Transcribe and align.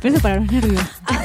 Pero 0.00 0.14
eso 0.14 0.22
para 0.22 0.36
los 0.36 0.50
nervios. 0.50 0.82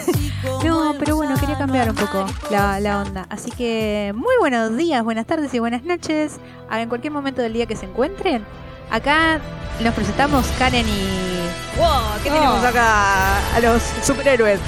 No, 0.64 0.94
pero 0.98 1.16
bueno, 1.16 1.36
quería 1.38 1.58
cambiar 1.58 1.90
un 1.90 1.96
poco 1.96 2.26
la, 2.52 2.80
la 2.80 3.02
onda. 3.02 3.26
Así 3.30 3.52
que 3.52 4.14
muy 4.16 4.34
buenos 4.40 4.76
días, 4.78 5.04
buenas 5.04 5.26
tardes 5.26 5.54
y 5.54 5.60
buenas 5.60 5.84
noches. 5.84 6.38
A 6.70 6.82
en 6.82 6.90
cualquier 6.90 7.12
momento 7.12 7.42
del 7.42 7.54
día 7.54 7.66
que 7.66 7.76
se 7.76 7.86
encuentren. 7.86 8.46
Acá 8.90 9.40
nos 9.82 9.94
presentamos 9.94 10.48
Karen 10.58 10.86
y... 10.88 11.78
¡Wow! 11.78 11.88
¿Qué 12.24 12.30
Oh. 12.30 12.34
tenemos 12.34 12.64
acá? 12.64 13.56
A 13.56 13.60
los 13.60 13.82
superhéroes. 14.04 14.60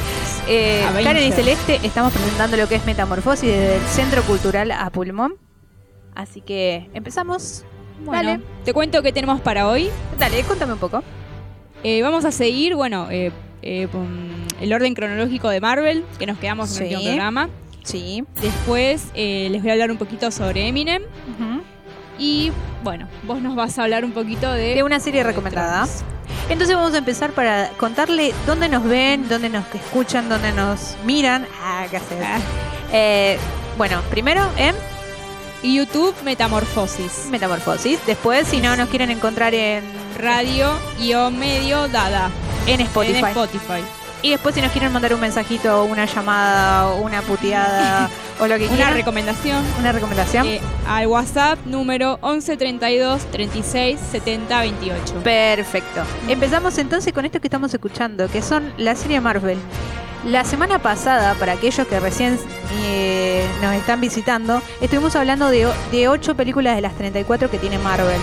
Eh. 0.47 0.85
Karen 1.03 1.27
y 1.27 1.31
Celeste 1.31 1.79
estamos 1.83 2.11
presentando 2.13 2.57
lo 2.57 2.67
que 2.67 2.75
es 2.75 2.85
Metamorfosis 2.85 3.49
desde 3.49 3.75
el 3.77 3.81
Centro 3.83 4.21
Cultural 4.23 4.71
a 4.71 4.89
Pulmón. 4.89 5.35
Así 6.15 6.41
que 6.41 6.89
empezamos. 6.93 7.63
Bueno, 8.03 8.29
Dale. 8.31 8.43
te 8.65 8.73
cuento 8.73 9.01
qué 9.01 9.13
tenemos 9.13 9.39
para 9.41 9.67
hoy. 9.67 9.89
Dale, 10.17 10.43
cuéntame 10.43 10.73
un 10.73 10.79
poco. 10.79 11.03
Eh, 11.83 12.01
vamos 12.01 12.25
a 12.25 12.31
seguir, 12.31 12.75
bueno, 12.75 13.07
eh, 13.09 13.31
eh, 13.61 13.87
el 14.61 14.73
orden 14.73 14.93
cronológico 14.93 15.49
de 15.49 15.61
Marvel, 15.61 16.03
que 16.17 16.25
nos 16.25 16.37
quedamos 16.37 16.77
en 16.77 16.87
el 16.87 16.93
último 16.93 17.11
programa. 17.11 17.49
Sí. 17.83 18.23
Después 18.41 19.07
eh, 19.13 19.47
les 19.51 19.61
voy 19.61 19.69
a 19.69 19.73
hablar 19.73 19.91
un 19.91 19.97
poquito 19.97 20.31
sobre 20.31 20.67
Eminem. 20.67 21.03
Y 22.17 22.51
bueno, 22.83 23.07
vos 23.23 23.41
nos 23.41 23.55
vas 23.55 23.79
a 23.79 23.83
hablar 23.83 24.03
un 24.03 24.11
poquito 24.11 24.51
de... 24.51 24.75
De 24.75 24.83
una 24.83 24.99
serie 24.99 25.21
de 25.21 25.27
recomendada. 25.27 25.87
Entonces 26.49 26.75
vamos 26.75 26.93
a 26.93 26.97
empezar 26.97 27.31
para 27.31 27.69
contarle 27.77 28.33
dónde 28.45 28.67
nos 28.67 28.83
ven, 28.83 29.29
dónde 29.29 29.49
nos 29.49 29.63
escuchan, 29.73 30.27
dónde 30.27 30.51
nos 30.51 30.97
miran. 31.05 31.47
Ah, 31.61 31.85
¿qué 31.89 31.97
haces? 31.97 32.17
Ah. 32.21 32.39
Eh, 32.91 33.37
bueno, 33.77 34.01
primero 34.09 34.45
en 34.57 34.75
YouTube, 35.63 36.13
Metamorfosis. 36.23 37.27
Metamorfosis. 37.31 38.05
Después, 38.05 38.47
si 38.47 38.59
no 38.59 38.75
nos 38.75 38.89
quieren 38.89 39.11
encontrar 39.11 39.53
en, 39.53 39.83
Radio, 40.19 40.73
guion 40.97 41.39
medio, 41.39 41.87
dada. 41.87 42.29
En 42.73 42.81
Spotify. 42.81 43.17
En 43.19 43.25
Spotify. 43.25 43.83
Y 44.21 44.31
después, 44.31 44.53
si 44.53 44.59
nos 44.61 44.71
quieren 44.73 44.91
mandar 44.91 45.13
un 45.13 45.21
mensajito, 45.21 45.85
una 45.85 46.03
llamada, 46.05 46.93
una 46.95 47.21
puteada 47.21 48.09
o 48.41 48.47
lo 48.47 48.57
que 48.57 48.65
Una 48.65 48.75
quieran. 48.75 48.93
recomendación. 48.95 49.63
una 49.79 49.91
recomendación. 49.93 50.45
eh, 50.45 50.59
al 50.87 51.07
WhatsApp 51.07 51.57
número 51.65 52.17
11 52.21 52.57
32 52.57 53.21
36 53.31 53.97
70 54.11 54.59
28. 54.59 55.13
Perfecto. 55.23 56.01
Empezamos 56.27 56.77
entonces 56.79 57.13
con 57.13 57.23
esto 57.23 57.39
que 57.39 57.47
estamos 57.47 57.73
escuchando, 57.73 58.27
que 58.27 58.41
son 58.41 58.73
la 58.77 58.93
serie 58.95 59.21
Marvel. 59.21 59.57
La 60.25 60.43
semana 60.43 60.79
pasada, 60.79 61.33
para 61.35 61.53
aquellos 61.53 61.87
que 61.87 61.97
recién 61.99 62.37
eh, 62.83 63.45
nos 63.61 63.73
están 63.73 64.01
visitando, 64.01 64.61
estuvimos 64.81 65.15
hablando 65.15 65.49
de, 65.49 65.65
de 65.91 66.07
8 66.09 66.35
películas 66.35 66.75
de 66.75 66.81
las 66.81 66.93
34 66.95 67.49
que 67.49 67.57
tiene 67.57 67.77
Marvel. 67.79 68.19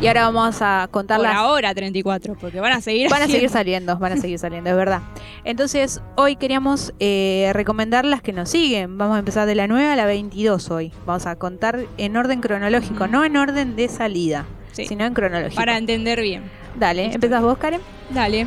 Y 0.00 0.06
ahora 0.06 0.30
vamos 0.30 0.58
a 0.62 0.82
Por 0.84 0.90
contarlas. 0.92 1.34
ahora 1.34 1.74
34, 1.74 2.34
porque 2.40 2.60
van 2.60 2.72
a 2.72 2.80
seguir 2.80 3.10
Van 3.10 3.20
a 3.22 3.26
seguir 3.26 3.50
saliendo, 3.50 3.98
van 3.98 4.12
a 4.12 4.16
seguir 4.16 4.38
saliendo, 4.38 4.70
es 4.70 4.76
verdad. 4.76 5.02
Entonces, 5.44 6.00
hoy 6.16 6.36
queríamos 6.36 6.94
eh, 7.00 7.50
recomendar 7.52 8.04
las 8.06 8.22
que 8.22 8.32
nos 8.32 8.48
siguen. 8.48 8.96
Vamos 8.96 9.16
a 9.16 9.18
empezar 9.18 9.46
de 9.46 9.56
la 9.56 9.66
9 9.66 9.88
a 9.88 9.96
la 9.96 10.06
22 10.06 10.70
hoy. 10.70 10.92
Vamos 11.04 11.26
a 11.26 11.34
contar 11.36 11.80
en 11.98 12.16
orden 12.16 12.40
cronológico, 12.40 13.08
Mm. 13.08 13.10
no 13.10 13.24
en 13.24 13.36
orden 13.36 13.76
de 13.76 13.88
salida, 13.88 14.46
Sí, 14.72 14.86
sino 14.86 15.04
en 15.04 15.12
cronológico. 15.14 15.56
para 15.60 15.76
entender 15.76 16.20
bien. 16.22 16.44
Dale. 16.76 17.12
¿empezás 17.12 17.42
vos, 17.42 17.58
Karen? 17.58 17.80
Dale. 18.10 18.46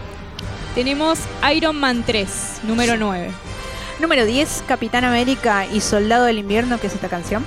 Tenemos 0.76 1.20
Iron 1.56 1.80
Man 1.80 2.04
3, 2.06 2.62
número 2.64 2.98
9. 2.98 3.30
Número 4.00 4.26
10, 4.26 4.64
Capitán 4.68 5.04
América 5.06 5.66
y 5.72 5.82
Soldado 5.82 6.26
del 6.26 6.40
Invierno, 6.40 6.80
que 6.80 6.88
es 6.88 6.96
esta 6.96 7.10
canción. 7.10 7.44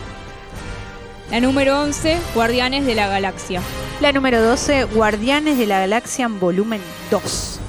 La 1.30 1.40
número 1.40 1.80
11, 1.80 2.18
Guardianes 2.34 2.86
de 2.86 2.94
la 2.94 3.08
Galaxia. 3.08 3.60
La 4.00 4.12
número 4.12 4.40
12, 4.40 4.84
Guardianes 4.84 5.58
de 5.58 5.66
la 5.66 5.80
Galaxia 5.80 6.26
en 6.26 6.38
volumen 6.38 6.80
2. 7.10 7.60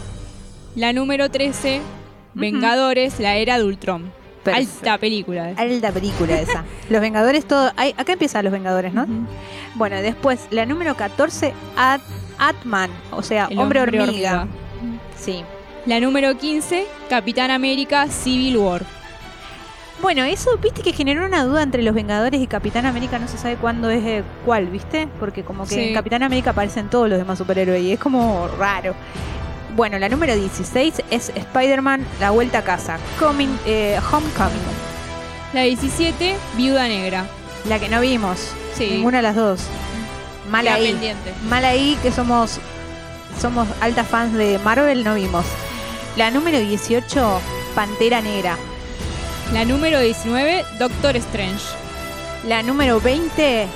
La 0.75 0.93
número 0.93 1.29
13, 1.31 1.81
Vengadores, 2.35 3.19
la 3.19 3.35
era 3.37 3.57
de 3.57 3.63
Ultron. 3.63 4.11
Perfecto. 4.43 4.77
Alta 4.81 4.97
película. 4.99 5.49
eh. 5.51 5.55
Alta 5.57 5.91
película 5.91 6.39
esa. 6.39 6.63
Los 6.89 7.01
Vengadores, 7.01 7.45
todo. 7.47 7.67
acá 7.75 8.13
empiezan 8.13 8.45
los 8.45 8.53
Vengadores, 8.53 8.93
¿no? 8.93 9.03
Ujú. 9.03 9.25
Bueno, 9.73 9.97
después, 10.03 10.39
la 10.51 10.65
número 10.67 10.95
14, 10.95 11.51
At 11.75 11.99
Atman, 12.37 12.91
o 13.11 13.23
sea, 13.23 13.47
El 13.49 13.57
Hombre, 13.57 13.81
hombre 13.81 14.01
hormiga. 14.03 14.41
hormiga. 14.41 14.47
Sí. 15.19 15.43
La 15.85 15.99
número 15.99 16.37
15, 16.37 16.85
Capitán 17.09 17.51
América 17.51 18.07
Civil 18.07 18.57
War. 18.57 18.83
Bueno, 20.01 20.23
eso, 20.25 20.57
viste 20.57 20.83
que 20.83 20.93
generó 20.93 21.25
una 21.25 21.43
duda 21.43 21.63
entre 21.63 21.81
los 21.81 21.95
Vengadores 21.95 22.39
y 22.39 22.45
Capitán 22.47 22.85
América, 22.85 23.17
no 23.17 23.27
se 23.27 23.37
sabe 23.37 23.55
cuándo 23.55 23.89
es 23.89 24.03
eh, 24.05 24.23
cuál, 24.45 24.67
¿viste? 24.67 25.07
Porque 25.19 25.43
como 25.43 25.63
que 25.65 25.73
Sí. 25.75 25.79
en 25.87 25.93
Capitán 25.95 26.21
América 26.21 26.51
aparecen 26.51 26.89
todos 26.89 27.09
los 27.09 27.17
demás 27.17 27.37
superhéroes 27.39 27.81
y 27.81 27.93
es 27.93 27.99
como 27.99 28.47
raro. 28.59 28.93
Bueno, 29.75 29.97
la 29.97 30.07
número 30.09 30.35
16 30.35 31.01
es 31.09 31.31
Spider-Man, 31.35 32.05
La 32.19 32.29
Vuelta 32.31 32.59
a 32.59 32.63
Casa, 32.63 32.97
Coming, 33.19 33.57
eh, 33.65 33.99
Homecoming, 34.11 34.61
La 35.53 35.61
17, 35.63 36.35
Viuda 36.55 36.87
Negra. 36.87 37.25
la 37.67 37.79
que 37.79 37.89
no 37.89 37.99
vimos, 37.99 38.51
Sí. 38.75 38.89
ninguna 38.91 39.17
de 39.17 39.23
las 39.23 39.35
dos. 39.35 39.61
Mal 40.51 40.63
Queda 40.65 40.75
ahí, 40.75 40.91
pendiente. 40.91 41.33
mal 41.49 41.65
ahí 41.65 41.97
que 42.03 42.11
somos, 42.11 42.59
somos 43.39 43.67
altas 43.81 44.07
fans 44.07 44.33
de 44.33 44.59
Marvel, 44.59 45.03
no 45.03 45.15
vimos. 45.15 45.45
La 46.15 46.31
número 46.31 46.59
18, 46.59 47.41
Pantera 47.75 48.21
Negra. 48.21 48.57
La 49.53 49.65
número 49.65 49.99
19, 49.99 50.65
Doctor 50.79 51.15
Strange. 51.17 51.63
La 52.47 52.63
número 52.63 52.99
20, 52.99 53.67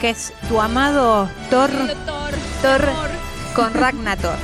que 0.00 0.10
es 0.10 0.32
tu 0.48 0.60
amado 0.60 1.28
Thor 1.50 1.70
Thor. 1.70 2.32
Thor. 2.62 2.80
Thor. 2.80 3.10
con 3.54 3.74
Ragnator. 3.80 4.36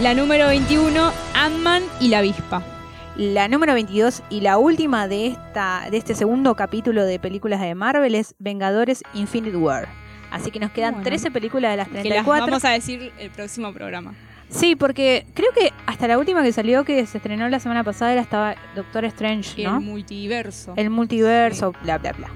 La 0.00 0.14
número 0.14 0.48
21, 0.48 1.12
Ant-Man 1.34 1.82
y 2.00 2.08
la 2.08 2.18
avispa. 2.18 2.62
La 3.16 3.46
número 3.46 3.74
22 3.74 4.22
y 4.28 4.40
la 4.40 4.58
última 4.58 5.06
de, 5.06 5.28
esta, 5.28 5.86
de 5.88 5.98
este 5.98 6.16
segundo 6.16 6.56
capítulo 6.56 7.04
de 7.04 7.20
películas 7.20 7.60
de 7.60 7.74
Marvel 7.76 8.16
es 8.16 8.34
Vengadores 8.40 9.04
Infinite 9.14 9.56
War. 9.56 10.03
Así 10.34 10.50
que 10.50 10.58
nos 10.58 10.72
quedan 10.72 10.94
Bueno. 10.94 11.04
13 11.04 11.30
películas 11.30 11.70
de 11.70 11.76
las 11.76 11.86
Que 11.86 11.94
las 11.94 12.02
34. 12.02 12.46
vamos 12.46 12.64
a 12.64 12.70
decir 12.70 13.12
el 13.20 13.30
próximo 13.30 13.72
programa. 13.72 14.14
Sí, 14.48 14.74
porque 14.74 15.26
creo 15.32 15.52
que 15.52 15.72
hasta 15.86 16.08
la 16.08 16.18
última 16.18 16.42
que 16.42 16.52
salió, 16.52 16.84
que 16.84 17.06
se 17.06 17.18
estrenó 17.18 17.48
la 17.48 17.60
semana 17.60 17.84
pasada, 17.84 18.12
era 18.12 18.20
estaba 18.20 18.56
Doctor 18.74 19.04
Strange, 19.04 19.62
¿no? 19.62 19.76
El 19.76 19.84
multiverso. 19.84 20.74
El 20.76 20.90
multiverso, 20.90 21.72
bla, 21.82 21.98
bla, 21.98 22.12
bla. 22.12 22.28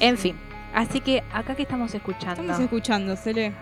En 0.00 0.16
fin. 0.16 0.34
Así 0.74 1.00
que 1.00 1.22
acá 1.32 1.54
que 1.54 1.62
estamos 1.62 1.94
escuchando. 1.94 2.40
Estamos 2.40 2.60
escuchando, 2.60 3.16
Cele. 3.16 3.52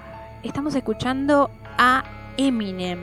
Estamos 0.44 0.74
escuchando 0.76 1.50
a 1.76 2.04
Eminem. 2.36 2.98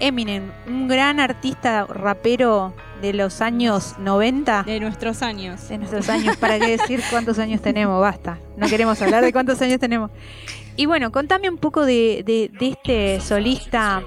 Eminem, 0.00 0.50
un 0.66 0.88
gran 0.88 1.20
artista 1.20 1.86
rapero 1.86 2.74
de 3.00 3.12
los 3.12 3.40
años 3.40 3.94
90. 3.98 4.62
De 4.64 4.80
nuestros 4.80 5.22
años. 5.22 5.68
De 5.68 5.78
nuestros 5.78 6.08
años, 6.08 6.36
¿para 6.36 6.58
qué 6.58 6.76
decir 6.76 7.02
cuántos 7.10 7.38
años 7.38 7.60
tenemos? 7.62 8.00
Basta, 8.00 8.38
no 8.56 8.66
queremos 8.68 9.00
hablar 9.02 9.24
de 9.24 9.32
cuántos 9.32 9.60
años 9.62 9.78
tenemos. 9.80 10.10
Y 10.76 10.86
bueno, 10.86 11.10
contame 11.12 11.48
un 11.50 11.58
poco 11.58 11.84
de, 11.84 12.22
de- 12.24 12.50
de 12.58 12.68
este 12.68 13.20
solista 13.20 14.02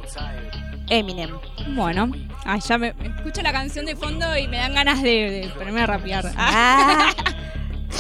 Eminem. 0.90 1.30
Bueno, 1.76 2.12
ah, 2.46 2.58
ya 2.58 2.78
me, 2.78 2.94
me 2.94 3.08
escucho 3.08 3.42
la 3.42 3.52
canción 3.52 3.86
de 3.86 3.96
fondo 3.96 4.38
y 4.38 4.48
me 4.48 4.58
dan 4.58 4.74
ganas 4.74 5.02
de, 5.02 5.10
de 5.10 5.52
ponerme 5.56 5.82
a 5.82 5.86
rapear. 5.88 6.32
Ah, 6.36 7.10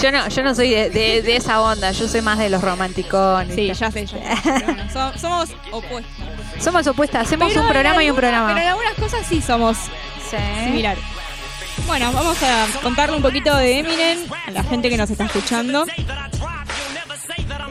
yo 0.01 0.12
no, 0.12 0.27
yo 0.27 0.44
no 0.44 0.53
soy 0.56 0.69
de, 0.71 0.89
de- 0.89 1.21
de 1.21 1.35
esa 1.35 1.62
onda, 1.62 1.91
yo 1.91 2.07
soy 2.07 2.21
más 2.21 2.39
de 2.39 2.50
los 2.50 2.62
romanticones. 2.62 3.56
sí, 3.56 3.67
ya 3.73 3.91
sé, 3.91 4.06
ya 4.06 4.17
sé. 4.17 4.21
Pero 4.44 4.65
bueno, 4.65 4.83
so- 4.91 5.17
somos 5.17 5.50
opuestos. 5.71 6.13
Somos 6.59 6.88
opuestas, 6.88 7.27
hacemos 7.27 7.50
Pero 7.50 7.62
un 7.62 7.67
programa 7.69 8.03
y 8.03 8.09
un 8.09 8.15
programa. 8.15 8.47
Pero 8.53 8.59
en 8.62 8.67
algunas 8.69 8.94
cosas 8.95 9.25
sí 9.27 9.41
somos 9.41 9.77
Sí. 10.38 10.65
similares. 10.65 11.03
Bueno, 11.88 12.12
vamos 12.13 12.38
a 12.44 12.65
contarle 12.81 13.15
un 13.18 13.21
poquito 13.21 13.56
de 13.57 13.80
Eminem 13.80 14.19
a 14.47 14.51
la 14.51 14.63
gente 14.63 14.89
que 14.89 14.97
nos 14.97 15.09
está 15.09 15.25
escuchando. 15.25 15.85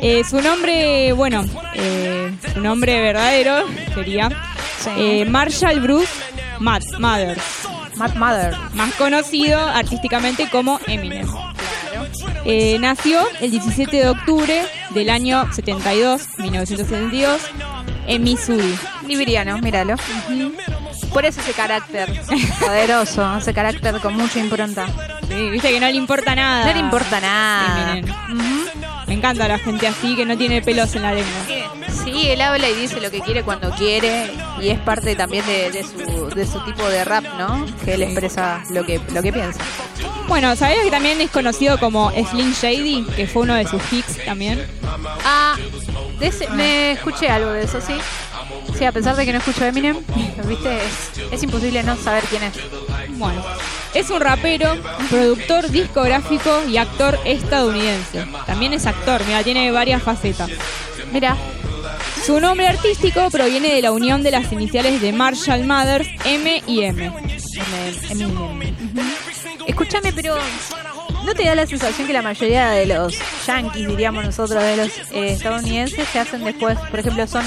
Eh, 0.01 0.23
su 0.29 0.41
nombre, 0.41 1.13
bueno, 1.13 1.45
eh, 1.75 2.33
su 2.53 2.61
nombre 2.61 3.01
verdadero 3.01 3.65
sería 3.95 4.29
Sí. 4.83 4.91
eh, 4.97 5.25
Marshall 5.27 5.81
Bruce 5.81 6.11
Matt 6.59 6.83
Mother, 6.99 7.39
Mad 7.97 8.15
Mother. 8.17 8.55
más 8.75 8.93
conocido 8.95 9.61
artísticamente 9.65 10.49
como 10.51 10.81
Eminem. 10.89 11.27
Eh, 12.45 12.79
nació 12.81 13.21
el 13.41 13.53
17 13.53 13.97
de 13.97 14.09
octubre 14.09 14.63
del 14.91 15.11
año 15.11 15.47
72, 15.53 16.23
1972, 16.39 17.41
en 18.09 18.25
Missouri. 18.25 18.77
Liberiano, 19.07 19.59
míralo. 19.59 19.95
Por 21.13 21.25
eso 21.27 21.41
ese 21.41 21.53
carácter 21.53 22.11
poderoso, 22.61 23.37
ese 23.37 23.53
carácter 23.53 24.01
con 24.01 24.15
mucha 24.15 24.39
impronta. 24.39 24.87
Sí, 25.29 25.51
viste 25.51 25.71
que 25.71 25.81
no 25.81 25.87
le 25.87 25.95
importa 25.97 26.35
nada. 26.35 26.67
No 26.67 26.73
le 26.73 26.79
importa 26.81 27.21
nada. 27.21 27.95
Me 29.07 29.15
encanta 29.15 29.47
la 29.47 29.59
gente 29.59 29.87
así 29.87 30.17
que 30.17 30.25
no 30.25 30.39
tiene 30.39 30.63
pelos 30.63 30.95
en 30.97 31.03
la 31.03 31.13
lengua. 31.13 31.43
Sí, 32.05 32.29
él 32.31 32.41
habla 32.41 32.69
y 32.69 32.75
dice 32.75 33.01
lo 33.01 33.11
que 33.11 33.21
quiere 33.21 33.43
cuando 33.43 33.71
quiere 33.73 34.31
y 34.61 34.71
es 34.71 34.79
parte 34.81 35.15
también 35.15 35.45
de, 35.47 35.71
de 35.71 35.83
su, 35.85 36.29
de 36.35 36.47
su 36.47 36.59
tipo 36.65 36.83
de 36.89 37.05
rap, 37.05 37.25
¿no? 37.39 37.67
Que 37.85 37.95
él 37.95 38.03
expresa 38.03 38.63
lo 38.71 38.85
que, 38.85 39.01
lo 39.13 39.23
que 39.23 39.33
piensa. 39.33 39.61
Bueno, 40.29 40.57
¿sabías 40.57 40.83
que 40.83 40.91
también 40.91 41.21
es 41.21 41.31
conocido 41.31 41.79
como 41.79 42.11
Slim 42.11 42.53
Shady? 42.55 43.05
Que 43.15 43.27
fue 43.27 43.43
uno 43.43 43.55
de 43.55 43.67
sus 43.67 43.81
hits 43.93 44.25
también. 44.25 44.67
Ah, 45.25 45.57
ese- 46.21 46.49
me 46.51 46.93
escuché 46.93 47.29
algo 47.29 47.51
de 47.51 47.65
eso, 47.65 47.81
sí. 47.81 47.95
Sí, 48.79 48.85
a 48.85 48.93
pesar 48.93 49.17
de 49.17 49.25
que 49.25 49.33
no 49.33 49.39
escucho 49.39 49.65
Eminem, 49.65 49.97
viste, 50.49 50.77
es, 50.77 51.33
es 51.33 51.43
imposible 51.43 51.83
no 51.83 51.97
saber 51.97 52.25
quién 52.25 52.43
es. 52.43 52.53
Bueno, 53.19 53.43
es 53.95 54.11
un 54.11 54.21
rapero, 54.21 54.75
productor 55.11 55.71
discográfico 55.71 56.65
y 56.69 56.77
actor 56.79 57.19
estadounidense. 57.25 58.27
También 58.47 58.73
es 58.73 58.87
actor, 58.87 59.23
mira, 59.27 59.43
tiene 59.43 59.71
varias 59.71 60.03
facetas. 60.03 60.51
Mira, 61.13 61.37
Su 62.25 62.41
nombre 62.41 62.69
artístico 62.69 63.29
proviene 63.31 63.75
de 63.75 63.83
la 63.83 63.91
unión 63.91 64.23
de 64.23 64.31
las 64.31 64.53
iniciales 64.53 65.01
de 65.03 65.13
Marshall 65.13 65.65
Mathers, 65.65 66.09
M 66.25 66.63
y 66.69 66.83
M. 66.85 67.13
Eminem. 68.11 68.61
Escúchame, 69.67 70.13
pero 70.13 70.37
¿no 71.25 71.35
te 71.35 71.45
da 71.45 71.55
la 71.55 71.67
sensación 71.67 72.07
que 72.07 72.13
la 72.13 72.23
mayoría 72.23 72.71
de 72.71 72.87
los 72.87 73.19
yankees, 73.47 73.89
diríamos 73.89 74.25
nosotros, 74.25 74.63
de 74.63 74.77
los 74.77 74.89
eh, 75.13 75.33
estadounidenses, 75.33 76.09
se 76.09 76.19
hacen 76.21 76.45
después, 76.45 76.79
por 76.91 77.01
ejemplo, 77.01 77.27
son 77.27 77.45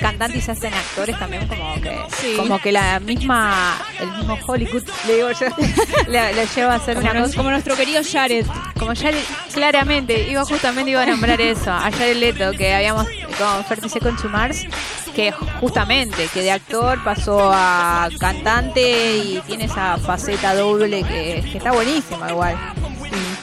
cantantes 0.00 0.38
y 0.38 0.40
se 0.42 0.52
hacen 0.52 0.72
actores 0.74 1.18
también 1.18 1.46
como 1.46 1.74
que 1.80 1.98
Sí. 2.20 2.34
como 2.36 2.58
que 2.60 2.72
la 2.72 3.00
misma 3.00 3.76
el 4.00 4.10
mismo 4.12 4.38
Hollywood 4.46 4.82
le 5.06 5.14
digo 5.16 5.28
yo 5.32 5.46
la, 6.08 6.32
la 6.32 6.44
lleva 6.44 6.72
a 6.74 6.76
hacer 6.76 6.96
Como, 6.96 7.10
una 7.10 7.20
nos- 7.20 7.28
cosa 7.28 7.36
como 7.38 7.50
nuestro 7.50 7.76
querido 7.76 8.02
Jared. 8.10 8.46
como 8.78 8.94
Jared 8.94 9.22
claramente 9.52 10.28
iba 10.30 10.44
justamente 10.44 10.90
iba 10.90 11.02
a 11.02 11.06
nombrar 11.06 11.40
eso 11.40 11.70
a 11.72 11.90
Jared 11.90 12.16
Leto 12.16 12.52
que 12.52 12.74
habíamos 12.74 13.06
con 13.38 13.64
Ferty 13.64 13.88
Second 13.88 14.20
to 14.20 14.28
Mars 14.28 14.66
que 15.14 15.32
justamente 15.60 16.28
que 16.34 16.42
de 16.42 16.50
actor 16.52 17.02
pasó 17.04 17.50
a 17.52 18.08
cantante 18.18 19.16
y 19.18 19.40
tiene 19.46 19.64
esa 19.64 19.96
faceta 19.98 20.54
doble 20.54 21.02
que, 21.04 21.44
que 21.52 21.58
está 21.58 21.72
buenísima 21.72 22.30
igual 22.30 22.56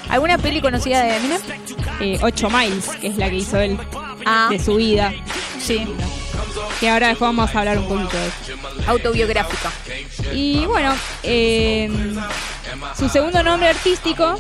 ¿Alguna 0.09 0.37
peli 0.37 0.59
conocida 0.59 1.03
de 1.03 1.15
Eminem? 1.15 1.39
Eh, 2.01 2.19
8 2.21 2.49
Miles, 2.49 2.89
que 2.99 3.07
es 3.07 3.15
la 3.17 3.29
que 3.29 3.35
hizo 3.37 3.57
él 3.57 3.77
Ah, 4.25 4.47
de 4.49 4.59
su 4.59 4.75
vida. 4.75 5.13
sí, 5.57 5.87
Que 6.81 6.89
ahora 6.89 7.07
después 7.09 7.29
vamos 7.29 7.55
a 7.55 7.59
hablar 7.59 7.77
un 7.77 7.87
poquito 7.87 8.17
de 8.17 8.27
eso. 8.27 8.35
autobiográfica. 8.87 9.71
Y 10.33 10.65
bueno, 10.65 10.93
eh, 11.23 11.89
su 12.97 13.07
segundo 13.07 13.43
nombre 13.43 13.69
artístico, 13.69 14.35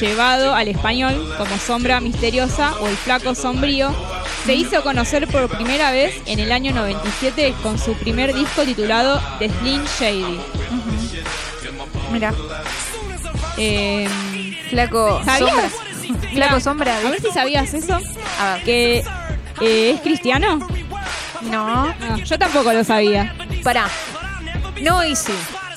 llevado 0.00 0.54
al 0.54 0.68
español 0.68 1.34
como 1.36 1.56
Sombra 1.58 2.00
Misteriosa 2.00 2.74
o 2.80 2.88
El 2.88 2.96
Flaco 2.96 3.34
Sombrío, 3.34 3.94
se 4.46 4.54
hizo 4.54 4.82
conocer 4.82 5.28
por 5.28 5.48
primera 5.48 5.90
vez 5.90 6.14
en 6.26 6.40
el 6.40 6.50
año 6.50 6.72
97 6.72 7.54
con 7.62 7.78
su 7.78 7.92
primer 7.94 8.34
disco 8.34 8.62
titulado 8.62 9.20
The 9.38 9.50
Slim 9.60 9.84
Shady. 10.00 10.40
Mira, 12.10 12.32
Eh, 13.58 14.08
flaco 14.70 15.20
¿Sabías? 15.24 15.72
sombra. 15.72 16.30
Flaco 16.32 16.60
sombra. 16.60 16.96
a 16.98 17.10
ver 17.10 17.20
si 17.22 17.30
sabías 17.32 17.72
eso, 17.74 17.98
A 18.40 18.54
ver, 18.54 18.64
que 18.64 18.98
eh, 19.60 19.90
es 19.94 20.00
cristiano. 20.02 20.66
No, 21.42 21.94
yo 22.24 22.38
tampoco 22.38 22.72
lo 22.72 22.84
sabía. 22.84 23.34
pará. 23.62 23.86
No 24.82 25.04
y 25.04 25.16
sí, 25.16 25.32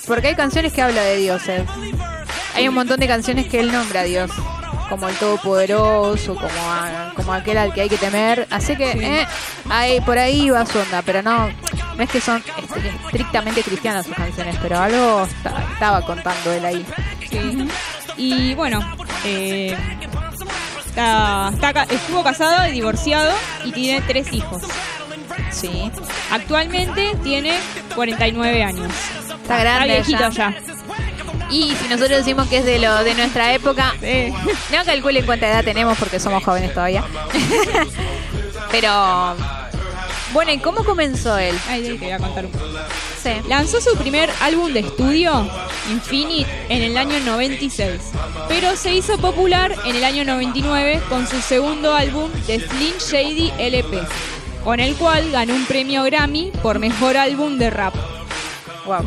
porque 0.08 0.28
hay 0.28 0.36
canciones 0.36 0.74
que 0.74 0.82
habla 0.82 1.02
de 1.02 1.18
dioses. 1.18 1.64
Hay 2.56 2.68
un 2.68 2.76
montón 2.76 3.00
de 3.00 3.08
canciones 3.08 3.48
que 3.48 3.60
él 3.60 3.72
nombra 3.72 4.02
a 4.02 4.04
Dios, 4.04 4.30
como 4.90 5.08
el 5.08 5.16
Todopoderoso, 5.16 6.36
como, 6.36 6.50
a- 6.72 7.14
como 7.16 7.34
aquel 7.34 7.58
al 7.58 7.74
que 7.74 7.82
hay 7.82 7.90
que 7.90 7.98
temer. 7.98 8.48
Así 8.50 8.76
que, 8.76 8.92
eh, 8.92 9.28
ahí, 9.70 10.02
por 10.02 10.18
ahí 10.18 10.50
va 10.50 10.66
su 10.66 10.78
onda, 10.80 11.02
pero 11.04 11.22
no, 11.22 11.48
no 11.48 12.04
es 12.04 12.10
que 12.10 12.20
son 12.20 12.44
est- 12.58 13.04
estrictamente 13.06 13.64
cristianas 13.64 14.06
sus 14.08 14.16
canciones, 14.16 14.58
pero 14.62 14.78
algo 14.80 15.24
esta- 15.24 15.64
estaba 15.74 16.02
contando 16.02 16.52
él 16.52 16.66
ahí. 16.66 16.86
Sí. 17.30 17.68
Y 18.18 18.54
bueno, 18.56 18.82
eh, 19.24 19.78
está- 20.88 21.52
está 21.54 21.74
ca- 21.74 21.84
estuvo 21.90 22.24
casado 22.24 22.68
y 22.68 22.72
divorciado 22.72 23.32
y 23.64 23.72
tiene 23.72 24.02
tres 24.02 24.34
hijos. 24.34 24.62
Sí, 25.51 25.92
Actualmente 26.31 27.16
tiene 27.24 27.57
49 27.96 28.63
años. 28.63 28.88
está 28.88 29.36
Está 29.36 29.60
grande 29.60 29.94
viejito 29.96 30.30
ya. 30.30 30.51
ya. 30.51 30.56
Y 31.50 31.74
si 31.75 31.88
nosotros 31.88 32.19
decimos 32.19 32.48
que 32.48 32.57
es 32.60 32.66
de 32.66 32.78
lo 32.80 33.04
de 33.04 33.16
nuestra 33.16 33.54
época, 33.54 33.94
no 34.72 34.86
calculen 34.86 35.25
cuánta 35.25 35.48
edad 35.48 35.63
tenemos 35.63 35.98
porque 35.98 36.19
somos 36.19 36.44
jóvenes 36.44 36.74
todavía. 36.74 37.04
Pero 38.72 39.36
bueno, 40.31 40.51
¿y 40.51 40.60
cómo 40.60 40.84
comenzó 40.84 41.38
él? 41.38 41.57
Ay, 41.68 41.98
te 41.98 42.06
voy 42.06 42.12
a 42.12 42.19
contar 42.19 42.46
un 42.46 42.51
poco. 42.51 42.66
Sí. 43.22 43.31
Lanzó 43.48 43.81
su 43.81 43.98
primer 43.98 44.30
álbum 44.42 44.72
de 44.72 44.81
estudio, 44.81 45.50
Infinite, 45.90 46.50
en 46.69 46.84
el 46.84 46.96
año 46.98 47.19
96, 47.25 48.00
pero 48.48 48.78
se 48.78 48.94
hizo 48.94 49.18
popular 49.18 49.75
en 49.86 49.96
el 49.96 50.04
año 50.06 50.24
99 50.24 51.01
con 51.10 51.28
su 51.28 51.42
segundo 51.42 51.94
álbum, 51.96 52.31
The 52.48 52.60
Slim 52.62 52.96
Shady 52.98 53.51
LP, 53.57 54.00
con 54.69 54.80
el 54.80 54.94
cual 54.98 55.31
ganó 55.31 55.56
un 55.56 55.66
premio 55.66 56.04
Grammy 56.04 56.51
por 56.62 56.77
mejor 56.77 57.18
álbum 57.18 57.57
de 57.57 57.71
rap. 57.71 57.95
Wow. 58.86 59.00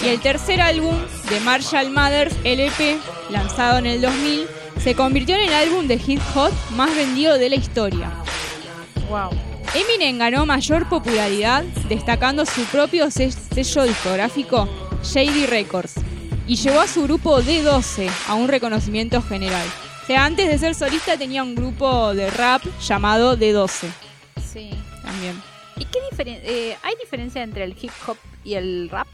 Y 0.00 0.06
el 0.10 0.20
tercer 0.20 0.60
álbum, 0.60 0.94
de 1.28 1.40
Marshall 1.40 1.90
Mathers 1.90 2.36
LP, 2.44 2.96
lanzado 3.30 3.78
en 3.78 3.86
el 3.86 4.00
2000, 4.00 4.46
se 4.80 4.94
convirtió 4.94 5.34
en 5.34 5.48
el 5.48 5.54
álbum 5.54 5.88
de 5.88 6.00
hip 6.06 6.20
hop 6.36 6.52
más 6.76 6.94
vendido 6.94 7.36
de 7.36 7.48
la 7.48 7.56
historia. 7.56 8.12
Wow. 9.10 9.30
Eminem 9.74 10.18
ganó 10.18 10.46
mayor 10.46 10.88
popularidad 10.88 11.64
destacando 11.88 12.46
su 12.46 12.62
propio 12.66 13.10
se- 13.10 13.32
sello 13.32 13.82
discográfico 13.82 14.68
Shady 15.02 15.46
Records 15.46 15.94
y 16.46 16.54
llevó 16.54 16.78
a 16.78 16.86
su 16.86 17.02
grupo 17.02 17.42
D12 17.42 18.08
a 18.28 18.34
un 18.34 18.46
reconocimiento 18.46 19.20
general. 19.20 19.66
O 20.04 20.06
sea, 20.06 20.24
antes 20.24 20.46
de 20.46 20.56
ser 20.58 20.76
solista 20.76 21.16
tenía 21.16 21.42
un 21.42 21.56
grupo 21.56 22.14
de 22.14 22.30
rap 22.30 22.62
llamado 22.80 23.36
D12 23.36 23.88
Sí. 24.56 24.70
también. 25.02 25.40
¿Y 25.76 25.84
qué 25.84 25.98
diferencia? 26.10 26.78
¿Hay 26.82 26.94
diferencia 27.00 27.42
entre 27.42 27.64
el 27.64 27.76
hip 27.80 27.90
hop 28.06 28.16
y 28.44 28.54
el 28.54 28.88
rap? 28.90 29.06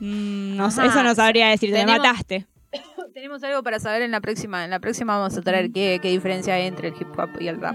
Mm, 0.00 0.56
no 0.56 0.70
sé, 0.70 0.80
Ajá. 0.82 0.90
eso 0.90 1.02
no 1.02 1.14
sabría 1.14 1.50
me 1.50 1.58
Tenemos- 1.58 1.98
mataste. 1.98 2.46
Tenemos 3.14 3.42
algo 3.42 3.62
para 3.62 3.78
saber 3.80 4.02
en 4.02 4.12
la 4.12 4.20
próxima. 4.20 4.64
En 4.64 4.70
la 4.70 4.78
próxima 4.78 5.18
vamos 5.18 5.36
a 5.36 5.42
traer 5.42 5.72
qué, 5.72 5.98
qué 6.00 6.08
diferencia 6.08 6.54
hay 6.54 6.66
entre 6.66 6.88
el 6.88 6.94
hip 6.98 7.08
hop 7.18 7.28
y 7.40 7.48
el 7.48 7.60
rap. 7.60 7.74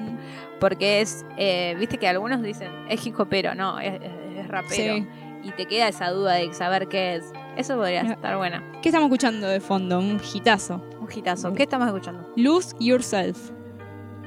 Porque 0.60 1.02
es, 1.02 1.26
eh, 1.38 1.76
viste 1.78 1.98
que 1.98 2.08
algunos 2.08 2.42
dicen, 2.42 2.72
es 2.90 3.06
hip 3.06 3.20
hopero, 3.20 3.54
no, 3.54 3.80
es, 3.80 3.94
es- 4.02 4.38
es 4.40 4.48
rapero. 4.48 4.96
Sí. 4.96 5.08
Y 5.44 5.52
te 5.52 5.68
queda 5.68 5.88
esa 5.88 6.10
duda 6.10 6.34
de 6.34 6.52
saber 6.54 6.88
qué 6.88 7.16
es. 7.18 7.26
Eso 7.56 7.76
podría 7.76 8.02
estar 8.02 8.36
buena. 8.38 8.64
¿Qué 8.82 8.90
estamos 8.90 9.06
escuchando 9.08 9.48
de 9.48 9.60
fondo? 9.60 10.00
Un 10.00 10.20
hitazo. 10.34 10.84
Un 11.00 11.08
hitazo. 11.16 11.54
¿Qué 11.54 11.64
estamos 11.64 11.88
escuchando? 11.88 12.28
Lose 12.36 12.76
Yourself. 12.80 13.52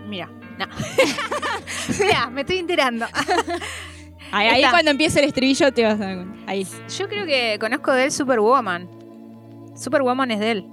Mira, 0.06 0.30
no. 0.58 0.66
Mira, 2.00 2.30
me 2.30 2.42
estoy 2.42 2.58
enterando. 2.58 3.06
Ahí, 4.30 4.62
cuando 4.70 4.90
empiece 4.90 5.20
el 5.20 5.26
estribillo 5.26 5.72
te 5.72 5.84
vas 5.84 5.94
a 6.00 6.04
dar 6.04 6.16
cuenta. 6.16 6.38
Ahí. 6.50 6.66
Yo 6.98 7.08
creo 7.08 7.24
que 7.26 7.56
conozco 7.58 7.92
de 7.92 8.04
él 8.04 8.12
Superwoman. 8.12 8.88
Superwoman 9.76 10.30
es 10.32 10.40
de 10.40 10.50
él. 10.50 10.66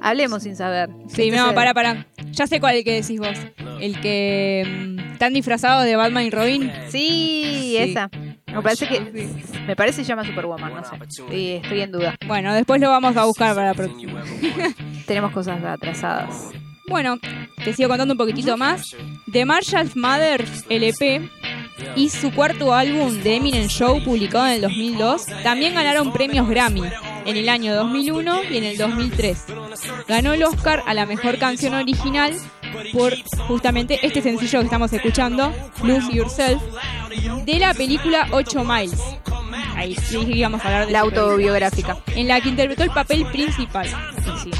Hablemos 0.00 0.44
sin 0.44 0.54
saber. 0.54 0.90
Sí, 1.08 1.24
Este 1.28 1.36
no, 1.36 1.52
pará, 1.54 1.74
pará. 1.74 2.06
Ya 2.30 2.46
sé 2.46 2.60
cuál 2.60 2.74
es 2.74 2.78
el 2.80 2.84
que 2.84 2.92
decís 3.02 3.18
vos. 3.18 3.36
El 3.80 4.00
que 4.00 4.64
mm, 4.96 5.12
están 5.12 5.32
disfrazados 5.34 5.84
de 5.84 5.96
Batman 5.96 6.24
y 6.24 6.30
Robin. 6.30 6.72
Sí, 6.90 7.72
Sí. 7.72 7.76
esa. 7.78 8.08
Me 8.46 8.62
parece 8.62 8.86
que. 8.88 9.00
Me 9.66 9.74
parece 9.76 9.98
que 10.00 10.04
se 10.04 10.08
llama 10.08 10.24
Superwoman, 10.24 10.72
no 10.74 10.84
sé. 10.84 10.96
Sí, 11.28 11.60
estoy 11.62 11.80
en 11.80 11.90
duda. 11.92 12.14
Bueno, 12.26 12.54
después 12.54 12.80
lo 12.80 12.88
vamos 12.90 13.16
a 13.16 13.24
buscar 13.24 13.54
para 13.54 13.68
la 13.68 13.74
próxima. 13.74 14.22
Tenemos 15.06 15.32
cosas 15.32 15.62
atrasadas. 15.64 16.50
Bueno, 16.88 17.18
te 17.64 17.74
sigo 17.74 17.88
contando 17.88 18.14
un 18.14 18.18
poquitito 18.18 18.56
más. 18.56 18.96
The 19.30 19.44
Marshall 19.44 19.90
Mathers 19.94 20.64
LP 20.68 21.28
y 21.96 22.08
su 22.08 22.32
cuarto 22.32 22.74
álbum 22.74 23.20
The 23.22 23.36
Eminem 23.36 23.68
Show, 23.68 24.02
publicado 24.02 24.46
en 24.46 24.54
el 24.54 24.60
2002, 24.62 25.26
también 25.42 25.74
ganaron 25.74 26.12
premios 26.12 26.48
Grammy 26.48 26.82
en 27.26 27.36
el 27.36 27.48
año 27.48 27.74
2001 27.74 28.44
y 28.50 28.56
en 28.56 28.64
el 28.64 28.78
2003. 28.78 29.44
Ganó 30.08 30.32
el 30.32 30.42
Oscar 30.44 30.82
a 30.86 30.94
la 30.94 31.06
mejor 31.06 31.38
canción 31.38 31.74
original 31.74 32.34
por 32.92 33.14
justamente 33.46 33.98
este 34.02 34.22
sencillo 34.22 34.60
que 34.60 34.64
estamos 34.64 34.92
escuchando, 34.92 35.52
Lose 35.82 36.12
Yourself, 36.12 36.62
de 37.44 37.58
la 37.58 37.74
película 37.74 38.28
8 38.32 38.64
Miles. 38.64 39.00
Ahí 39.76 39.94
sí 39.94 40.18
íbamos 40.26 40.62
a 40.62 40.66
hablar 40.66 40.86
de 40.86 40.92
La 40.92 41.00
autobiográfica. 41.00 41.98
En 42.16 42.28
la 42.28 42.40
que 42.40 42.48
interpretó 42.48 42.82
el 42.82 42.90
papel 42.90 43.26
principal. 43.26 43.86
Sí. 44.42 44.50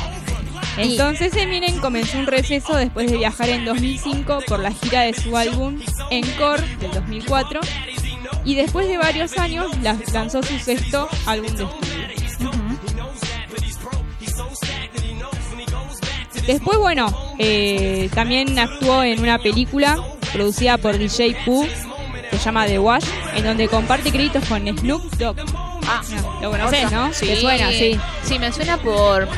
Entonces 0.79 1.35
Eminem 1.37 1.79
comenzó 1.79 2.19
un 2.19 2.27
receso 2.27 2.77
después 2.77 3.11
de 3.11 3.17
viajar 3.19 3.49
en 3.49 3.65
2005 3.65 4.41
por 4.47 4.61
la 4.61 4.71
gira 4.73 5.03
de 5.03 5.15
su 5.15 5.37
álbum 5.37 5.79
Encore 6.11 6.63
del 6.81 6.91
2004 6.93 7.61
y 8.45 8.55
después 8.55 8.87
de 8.89 8.97
varios 8.99 9.37
años 9.39 9.67
la- 9.83 9.97
lanzó 10.13 10.43
su 10.43 10.59
sexto 10.59 11.09
álbum 11.27 11.53
de 11.55 11.65
estudio. 11.65 11.99
Después, 16.47 16.79
bueno, 16.79 17.13
eh, 17.39 18.09
también 18.15 18.59
actuó 18.59 19.03
en 19.03 19.21
una 19.21 19.39
película 19.39 19.99
producida 20.33 20.79
por 20.79 20.97
DJ 20.97 21.37
Pooh, 21.45 21.67
se 22.31 22.39
llama 22.39 22.67
The 22.67 22.79
Wash, 22.79 23.05
en 23.35 23.45
donde 23.45 23.69
comparte 23.69 24.11
créditos 24.11 24.45
con 24.47 24.67
Snoop 24.67 25.03
Dogg. 25.17 25.37
Ah, 25.87 26.03
Lo 26.41 26.51
conoces, 26.51 26.91
¿no? 26.91 27.13
Sí. 27.13 27.27
¿Te 27.27 27.41
suena? 27.41 27.71
Sí. 27.71 27.99
Sí, 28.23 28.39
me 28.39 28.51
suena 28.53 28.77
por, 28.79 29.29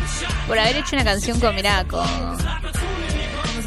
por 0.46 0.58
haber 0.58 0.76
hecho 0.76 0.96
una 0.96 1.04
canción 1.04 1.38
con, 1.40 1.54
mirá, 1.54 1.84
con... 1.84 2.06
Es 3.58 3.66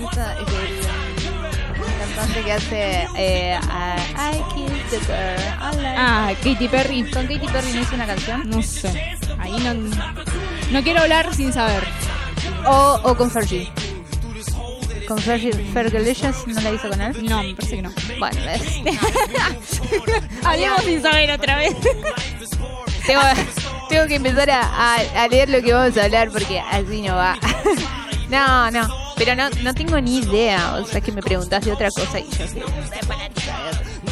cantante 1.99 2.43
que 2.43 2.51
hace 2.51 3.07
eh, 3.15 3.59
I, 3.61 4.37
I 4.37 4.43
Kissed 4.53 4.89
the 4.89 4.99
Girl. 4.99 5.95
Ah, 5.97 6.31
Katy 6.43 6.67
Perry. 6.67 7.03
¿Con 7.11 7.27
Katy 7.27 7.47
Perry 7.47 7.73
no 7.73 7.81
hizo 7.81 7.95
una 7.95 8.05
canción? 8.05 8.49
No 8.49 8.61
sé. 8.61 9.17
Ahí 9.39 9.51
no. 9.59 9.73
No 10.71 10.83
quiero 10.83 11.01
hablar 11.01 11.33
sin 11.33 11.51
saber. 11.51 11.83
O, 12.65 12.99
o 13.03 13.17
con 13.17 13.29
Fergie. 13.31 13.71
¿Con 15.07 15.17
Fergie 15.17 15.51
Fergalicious 15.73 16.47
no 16.47 16.61
la 16.61 16.71
hizo 16.71 16.89
con 16.89 17.01
él? 17.01 17.25
No, 17.25 17.43
me 17.43 17.55
parece 17.55 17.75
que 17.77 17.81
no. 17.81 17.91
Bueno, 18.19 18.37
ves. 18.45 18.61
Hablemos 20.43 20.81
sin 20.83 21.01
saber 21.01 21.31
otra 21.31 21.57
vez. 21.57 21.75
tengo, 23.05 23.21
tengo 23.93 24.07
que 24.07 24.15
empezar 24.15 24.49
a, 24.49 25.27
leer 25.29 25.49
lo 25.49 25.61
que 25.61 25.71
vamos 25.71 25.95
a 25.97 26.05
hablar 26.05 26.31
porque 26.31 26.59
así 26.59 27.03
no 27.03 27.15
va. 27.15 27.37
no, 28.29 28.71
no. 28.71 28.87
Pero 29.15 29.35
no, 29.35 29.51
no 29.61 29.75
tengo 29.75 30.01
ni 30.01 30.17
idea. 30.17 30.77
O 30.81 30.85
sea, 30.87 30.99
que 30.99 31.11
me 31.11 31.21
preguntás 31.21 31.63
de 31.63 31.73
otra 31.73 31.91
cosa 31.91 32.19
y 32.19 32.23
yo 32.23 32.47
soy. 32.47 32.63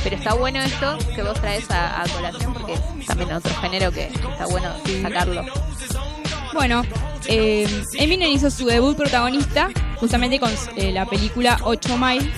Pero 0.03 0.15
está 0.15 0.35
bueno 0.35 0.59
esto 0.61 1.00
que 1.15 1.23
vos 1.23 1.33
traes 1.41 1.69
a, 1.71 2.03
a 2.03 2.07
colación 2.09 2.53
porque 2.53 2.73
es 2.73 3.05
también 3.07 3.33
otro 3.33 3.55
género 3.55 3.91
que 3.91 4.05
está 4.05 4.45
bueno 4.45 4.71
sacarlo. 5.01 5.45
Bueno, 6.53 6.83
eh, 7.27 7.67
Eminem 7.97 8.31
hizo 8.31 8.51
su 8.51 8.65
debut 8.65 8.95
protagonista 8.95 9.69
justamente 10.00 10.39
con 10.39 10.51
eh, 10.75 10.91
la 10.91 11.07
película 11.07 11.57
8 11.63 11.97
Mile, 11.97 12.29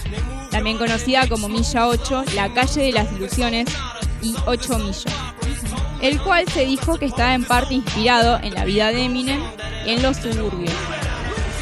también 0.50 0.78
conocida 0.78 1.28
como 1.28 1.50
Milla 1.50 1.88
8, 1.88 2.24
La 2.36 2.54
calle 2.54 2.84
de 2.84 2.92
las 2.94 3.12
ilusiones 3.12 3.68
y 4.22 4.34
8 4.46 4.80
millas, 4.80 5.33
el 6.04 6.22
cual 6.22 6.48
se 6.48 6.66
dijo 6.66 6.98
que 7.00 7.06
estaba 7.06 7.34
en 7.34 7.44
parte 7.46 7.74
inspirado 7.74 8.40
en 8.44 8.54
la 8.54 8.66
vida 8.66 8.92
de 8.92 9.04
Eminem 9.06 9.42
y 9.86 9.90
en 9.92 10.04
los 10.04 10.18
suburbios. 10.18 10.74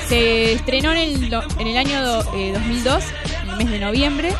Se 0.09 0.53
estrenó 0.53 0.91
en 0.91 0.97
el, 0.97 1.33
en 1.59 1.67
el 1.67 1.77
año 1.77 2.03
do- 2.03 2.33
eh, 2.35 2.51
2002, 2.53 3.03
en 3.43 3.49
el 3.51 3.55
mes 3.57 3.69
de 3.71 3.79
noviembre, 3.79 4.33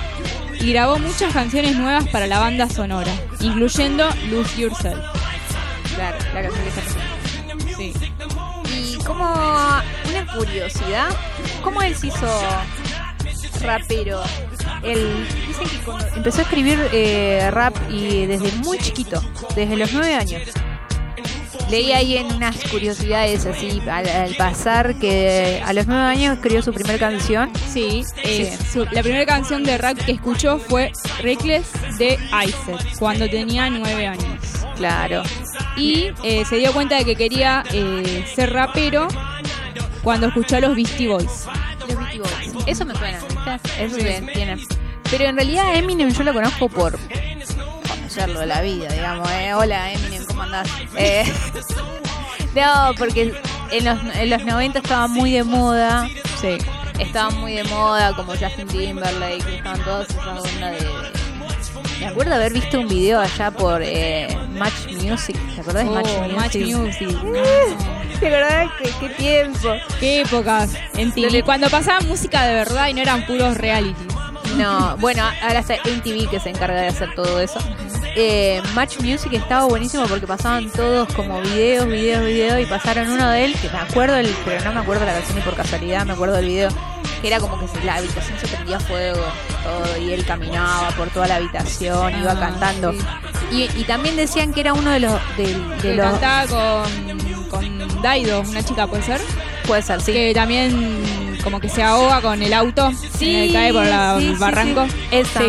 y 0.60 0.74
grabó 0.74 1.00
muchas 1.00 1.31
canciones 1.34 1.77
nuevas 1.77 2.08
para 2.10 2.27
la 2.27 2.39
banda 2.39 2.67
sonora, 2.70 3.12
incluyendo 3.39 4.08
Lose 4.29 4.60
Yourself. 4.62 5.00
Claro, 5.96 6.17
la 6.34 6.41
canción 6.41 6.63
que 6.63 6.70
está 6.70 7.77
Sí. 7.77 7.93
Y 8.75 8.96
como 9.03 9.24
una 9.25 10.34
curiosidad, 10.36 11.08
¿cómo 11.63 11.81
él 11.81 11.96
se 11.96 12.08
hizo 12.08 12.27
rapero? 13.62 14.22
Él 14.84 15.27
dicen 15.63 15.80
que 15.80 15.86
cuando 15.86 16.08
empezó 16.15 16.39
a 16.39 16.41
escribir 16.44 16.80
eh, 16.91 17.50
rap 17.51 17.75
y 17.89 18.25
desde 18.25 18.51
muy 18.58 18.77
chiquito, 18.80 19.22
desde 19.56 19.75
los 19.77 19.91
nueve 19.94 20.13
años. 20.15 20.41
Leí 21.70 21.94
ahí 21.94 22.18
en 22.18 22.25
unas 22.34 22.58
curiosidades 22.70 23.46
así 23.46 23.82
al, 23.89 24.06
al 24.10 24.36
pasar 24.36 24.96
que 24.96 25.62
a 25.65 25.72
los 25.72 25.88
nueve 25.88 26.03
años 26.03 26.36
escribió 26.36 26.62
su 26.62 26.74
primera 26.74 27.00
canción. 27.00 27.50
Sí, 27.72 28.03
eh, 28.24 28.58
Sí. 28.60 28.65
su- 28.74 28.86
la 28.91 29.01
primera 29.01 29.25
canción 29.25 29.63
de 29.63 29.77
rap 29.77 29.98
que 29.98 30.12
escuchó 30.12 30.58
fue 30.60 30.91
Reckless 31.22 31.68
de 31.98 32.15
Isaac, 32.46 32.86
cuando 33.00 33.30
tenía 33.30 33.70
nueve 33.70 34.06
años. 34.06 34.25
Claro. 34.75 35.24
Y 35.77 36.10
eh, 36.24 36.44
se 36.44 36.58
dio 36.58 36.74
cuenta 36.74 36.98
de 36.98 37.06
que 37.06 37.15
quería 37.15 37.63
ser 38.36 38.51
rapero 38.51 39.08
cuando 40.03 40.27
escuchó 40.27 40.58
a 40.58 40.60
los 40.60 40.75
Beastie 40.75 41.08
Boys. 41.08 41.46
Los 41.88 41.98
Beastie 41.98 42.20
Boys. 42.20 42.65
Eso 42.68 42.84
me 42.86 42.96
suena. 42.96 43.20
Eso 43.80 43.96
bien, 43.96 44.27
tiene. 44.34 44.58
Pero 45.12 45.25
en 45.25 45.36
realidad 45.36 45.75
Eminem 45.75 46.10
yo 46.10 46.24
lo 46.24 46.34
conozco 46.34 46.70
por 46.70 46.98
conocerlo 47.88 48.39
de 48.39 48.46
la 48.46 48.62
vida, 48.62 48.88
digamos. 48.88 49.30
Eh, 49.30 49.53
Hola 49.53 49.91
Eminem, 49.91 50.25
¿cómo 50.25 50.44
andás? 50.44 50.70
Eh, 50.98 51.25
no, 52.56 52.94
porque 52.98 53.34
en 53.72 53.86
los, 53.86 54.00
en 54.15 54.30
los 54.30 54.46
90 54.46 54.80
estaba 54.80 55.08
muy 55.08 55.34
de 55.34 55.44
moda. 55.44 56.08
Sí. 56.39 56.58
Estaban 56.98 57.38
muy 57.41 57.53
de 57.56 57.63
moda, 57.65 58.15
como 58.15 58.34
Justin 58.34 58.68
Timberlake, 58.68 59.58
estaban 59.58 59.84
todas 59.84 60.10
esas 60.10 60.27
ondas 60.27 60.80
de... 60.80 61.22
Me 62.00 62.08
acuerdo 62.08 62.34
haber 62.34 62.53
visto 62.53 62.80
un 62.80 62.88
video 62.88 63.20
allá 63.20 63.51
por 63.51 63.82
eh, 63.84 64.27
Match 64.53 64.88
Music. 65.01 65.36
¿Te 65.56 65.62
acordás 65.62 65.84
de 65.84 65.89
Oh, 65.89 65.94
Match 66.36 66.56
Music? 66.56 66.77
Match 66.77 67.01
Music. 67.01 67.18
¿Te 68.20 68.27
acordás? 68.27 68.72
¿Qué, 68.80 68.89
qué 69.00 69.10
tiempo? 69.15 69.70
Qué 70.00 70.22
épocas. 70.22 70.74
En. 70.96 71.12
Cuando 71.44 71.70
pasaban 71.70 72.08
música 72.08 72.46
de 72.46 72.53
verdad 72.56 72.88
y 72.88 72.94
no 72.94 73.01
eran 73.01 73.25
puros 73.25 73.58
reality. 73.58 74.11
No, 74.58 74.96
bueno, 74.98 75.24
ahora 75.41 75.60
está 75.60 75.75
MTV 75.75 76.29
que 76.29 76.39
se 76.39 76.50
encarga 76.50 76.81
de 76.81 76.88
hacer 76.88 77.13
todo 77.15 77.39
eso. 77.39 77.60
Eh, 78.15 78.62
Match 78.74 79.00
Music 79.00 79.31
estaba 79.34 79.65
buenísimo 79.65 80.05
porque 80.08 80.27
pasaban 80.27 80.70
todos 80.70 81.12
como 81.13 81.39
videos, 81.41 81.88
videos, 81.88 82.25
videos 82.25 82.60
y 82.62 82.65
pasaron 82.65 83.10
uno 83.10 83.29
de 83.29 83.46
él, 83.46 83.55
que 83.62 83.70
me 83.70 83.77
acuerdo, 83.79 84.17
el, 84.17 84.27
pero 84.46 84.62
no 84.65 84.74
me 84.74 84.81
acuerdo 84.81 85.05
la 85.05 85.13
canción 85.13 85.38
ni 85.38 85.41
por 85.43 85.55
casualidad, 85.55 86.05
me 86.05 86.13
acuerdo 86.13 86.36
del 86.36 86.46
video, 86.46 86.70
que 87.22 87.27
era 87.27 87.39
como 87.39 87.58
que 87.60 87.67
se- 87.70 87.84
la 87.86 87.96
habitación 87.96 88.38
se 88.38 88.48
prendía 88.50 88.79
fuego, 88.81 89.22
todo, 89.63 89.98
y 89.98 90.12
él 90.12 90.25
caminaba 90.25 90.89
por 90.91 91.08
toda 91.10 91.27
la 91.27 91.36
habitación, 91.38 92.20
iba 92.20 92.34
Ah, 92.34 92.39
cantando. 92.39 92.93
Y, 93.50 93.70
y 93.79 93.84
también 93.86 94.17
decían 94.17 94.53
que 94.53 94.60
era 94.60 94.74
uno 94.74 94.91
de 94.91 95.00
los... 95.00 95.13
De, 95.38 95.55
de 95.81 95.96
los 95.96 96.05
cantaba 96.12 96.48
con, 96.48 97.50
con 97.50 98.01
Daido, 98.01 98.41
una 98.41 98.62
chica, 98.63 98.88
¿puede 98.88 99.03
ser? 99.03 99.22
puede 99.65 99.81
ser, 99.84 100.01
sí. 100.01 100.12
Que 100.12 100.34
también 100.34 100.93
como 101.41 101.60
que 101.60 101.69
se 101.69 101.83
ahoga 101.83 102.21
con 102.21 102.41
el 102.41 102.53
auto. 102.53 102.91
Sí, 103.17 103.36
eh, 103.36 103.50
cae 103.53 103.74
por 103.74 103.86
la- 103.86 104.17
sí, 104.19 104.27
el 104.27 104.36
barranco. 104.36 104.86
sí. 104.88 104.93
Esa. 105.12 105.41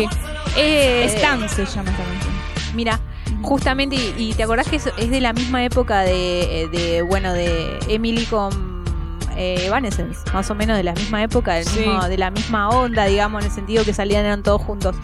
Eh, 0.55 1.07
se 1.09 1.19
llama 1.19 1.45
esta 1.45 1.65
canción. 1.65 1.85
Mira, 2.75 2.99
justamente, 3.41 3.95
y, 3.95 4.13
y 4.17 4.33
te 4.33 4.43
acordás 4.43 4.67
que 4.67 4.75
es, 4.77 4.89
es 4.97 5.09
de 5.09 5.21
la 5.21 5.33
misma 5.33 5.63
época 5.63 6.01
de, 6.01 6.69
de, 6.71 7.01
bueno, 7.01 7.33
de 7.33 7.79
Emily 7.87 8.25
con 8.25 8.83
eh, 9.35 9.63
Evanescence, 9.65 10.19
más 10.33 10.49
o 10.51 10.55
menos 10.55 10.77
de 10.77 10.83
la 10.83 10.93
misma 10.93 11.23
época, 11.23 11.55
del 11.55 11.65
Sí. 11.65 11.79
mismo- 11.79 12.07
de 12.07 12.17
la 12.17 12.29
misma 12.31 12.69
onda, 12.69 13.05
digamos, 13.05 13.41
en 13.43 13.49
el 13.49 13.55
sentido 13.55 13.83
que 13.83 13.93
salían 13.93 14.25
eran 14.25 14.43
todos 14.43 14.61
juntos. 14.61 14.95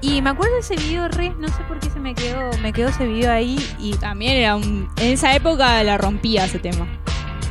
Y 0.00 0.20
me 0.20 0.30
acuerdo 0.30 0.54
de 0.54 0.60
ese 0.60 0.76
video 0.76 1.08
re, 1.08 1.30
no 1.38 1.48
sé 1.48 1.62
por 1.66 1.78
qué 1.80 1.88
se 1.88 1.98
me 1.98 2.14
quedó, 2.14 2.50
me 2.60 2.72
quedó 2.74 2.88
ese 2.90 3.06
video 3.06 3.32
ahí 3.32 3.56
y 3.78 3.94
También 3.94 4.32
era 4.36 4.56
un. 4.56 4.88
En 4.98 5.12
esa 5.12 5.34
época 5.34 5.82
la 5.84 5.96
rompía 5.96 6.44
ese 6.44 6.58
tema. 6.58 6.86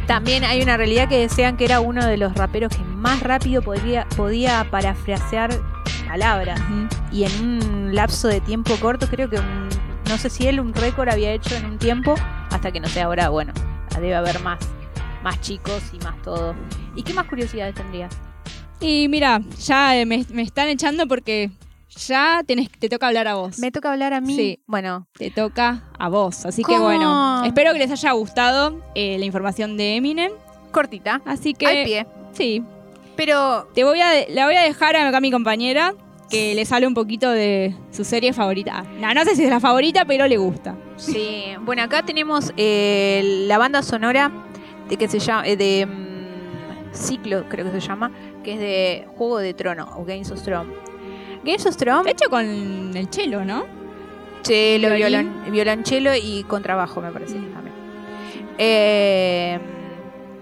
También 0.07 0.43
hay 0.43 0.62
una 0.62 0.77
realidad 0.77 1.07
que 1.10 1.17
decían 1.19 1.57
que 1.57 1.65
era 1.65 1.79
uno 1.79 2.05
de 2.05 2.17
los 2.17 2.33
raperos 2.36 2.75
que 2.75 2.83
más 2.83 3.22
rápido 3.22 3.62
podría, 3.62 4.07
podía 4.15 4.65
parafrasear 4.69 5.51
palabras. 6.07 6.60
Y 7.12 7.24
en 7.24 7.41
un 7.41 7.95
lapso 7.95 8.27
de 8.27 8.41
tiempo 8.41 8.75
corto, 8.79 9.07
creo 9.07 9.29
que 9.29 9.38
un- 9.39 9.69
no 10.10 10.17
sé 10.17 10.29
si 10.29 10.48
él 10.48 10.60
un 10.60 10.74
récord 10.74 11.10
había 11.10 11.31
hecho 11.31 11.55
en 11.55 11.65
un 11.65 11.77
tiempo, 11.77 12.15
hasta 12.51 12.72
que 12.72 12.79
no 12.79 12.88
sé, 12.88 13.01
ahora, 13.01 13.29
bueno, 13.29 13.53
debe 13.95 14.15
haber 14.15 14.39
más, 14.41 14.60
más 15.24 15.39
chicos 15.41 15.81
y 15.93 15.98
más 16.03 16.22
todo. 16.22 16.53
¿Y 16.95 17.03
qué 17.03 17.13
más 17.13 17.25
curiosidades 17.25 17.75
tendrías? 17.75 18.13
Y 18.79 19.07
mira, 19.07 19.39
ya 19.60 19.95
eh, 19.98 20.05
me, 20.05 20.25
me 20.31 20.41
están 20.41 20.67
echando 20.67 21.07
porque 21.07 21.51
ya 21.96 22.42
tenés, 22.46 22.70
te 22.72 22.90
toca 22.90 23.08
hablar 23.08 23.28
a 23.28 23.36
vos. 23.36 23.60
Me 23.60 23.72
toca 23.72 23.92
hablar 23.92 24.14
a 24.14 24.22
mí. 24.22 24.36
Sí. 24.36 24.60
Bueno, 24.68 25.08
Te 25.18 25.32
toca 25.32 25.84
a 25.98 26.10
vos. 26.10 26.46
Así 26.46 26.64
que 26.64 26.78
bueno, 26.78 27.44
espero 27.46 27.74
que 27.74 27.80
les 27.80 27.92
haya 27.92 28.12
gustado 28.12 28.82
eh, 28.96 29.18
la 29.20 29.26
información 29.26 29.78
de 29.78 29.96
Eminem. 29.98 30.32
cortita, 30.72 31.22
Así 31.26 31.54
que. 31.54 31.68
al 31.68 31.84
pie. 31.86 32.08
Sí. 32.34 32.64
Pero 33.16 33.68
Te 33.76 33.84
voy 33.84 34.02
a, 34.02 34.10
la 34.30 34.46
voy 34.46 34.56
a 34.56 34.62
dejar 34.64 34.96
acá 34.96 35.18
a 35.18 35.22
mi 35.22 35.30
compañera 35.32 35.94
que 36.30 36.56
le 36.56 36.66
sale 36.66 36.88
un 36.88 36.96
poquito 36.96 37.30
de 37.30 37.76
su 37.92 38.04
serie 38.04 38.34
favorita. 38.34 38.84
No, 39.00 39.14
no 39.14 39.24
sé 39.24 39.36
si 39.36 39.44
es 39.44 39.50
la 39.52 39.60
favorita, 39.60 40.04
pero 40.06 40.26
le 40.28 40.38
gusta. 40.38 40.76
sí, 40.98 41.46
bueno, 41.62 41.84
acá 41.84 42.02
tenemos 42.04 42.52
eh, 42.58 43.44
la 43.48 43.60
banda 43.60 43.84
sonora 43.84 44.32
de 44.90 44.98
que 44.98 45.08
se 45.08 45.20
llama 45.20 45.46
eh, 45.48 45.56
de 45.56 45.86
mm, 45.86 46.94
Ciclo, 46.96 47.48
creo 47.50 47.66
que 47.72 47.80
se 47.80 47.88
llama, 47.88 48.12
que 48.44 48.54
es 48.54 48.60
de 48.60 49.08
Juego 49.16 49.38
de 49.38 49.54
Trono 49.54 49.88
o 49.96 50.06
Games 50.06 50.32
of 50.32 50.42
Thrones. 50.42 50.74
Games 51.44 51.66
of 51.66 51.76
Thrones 51.78 52.12
hecho, 52.12 52.30
con 52.30 52.46
el 52.46 53.10
chelo, 53.10 53.44
¿no? 53.44 53.66
Violín. 54.96 54.96
violon, 54.96 55.52
violonchelo 55.52 56.12
y 56.16 56.44
contrabajo, 56.44 57.02
me 57.02 57.12
parece 57.12 57.36
también. 57.36 57.74
Eh, 58.58 59.60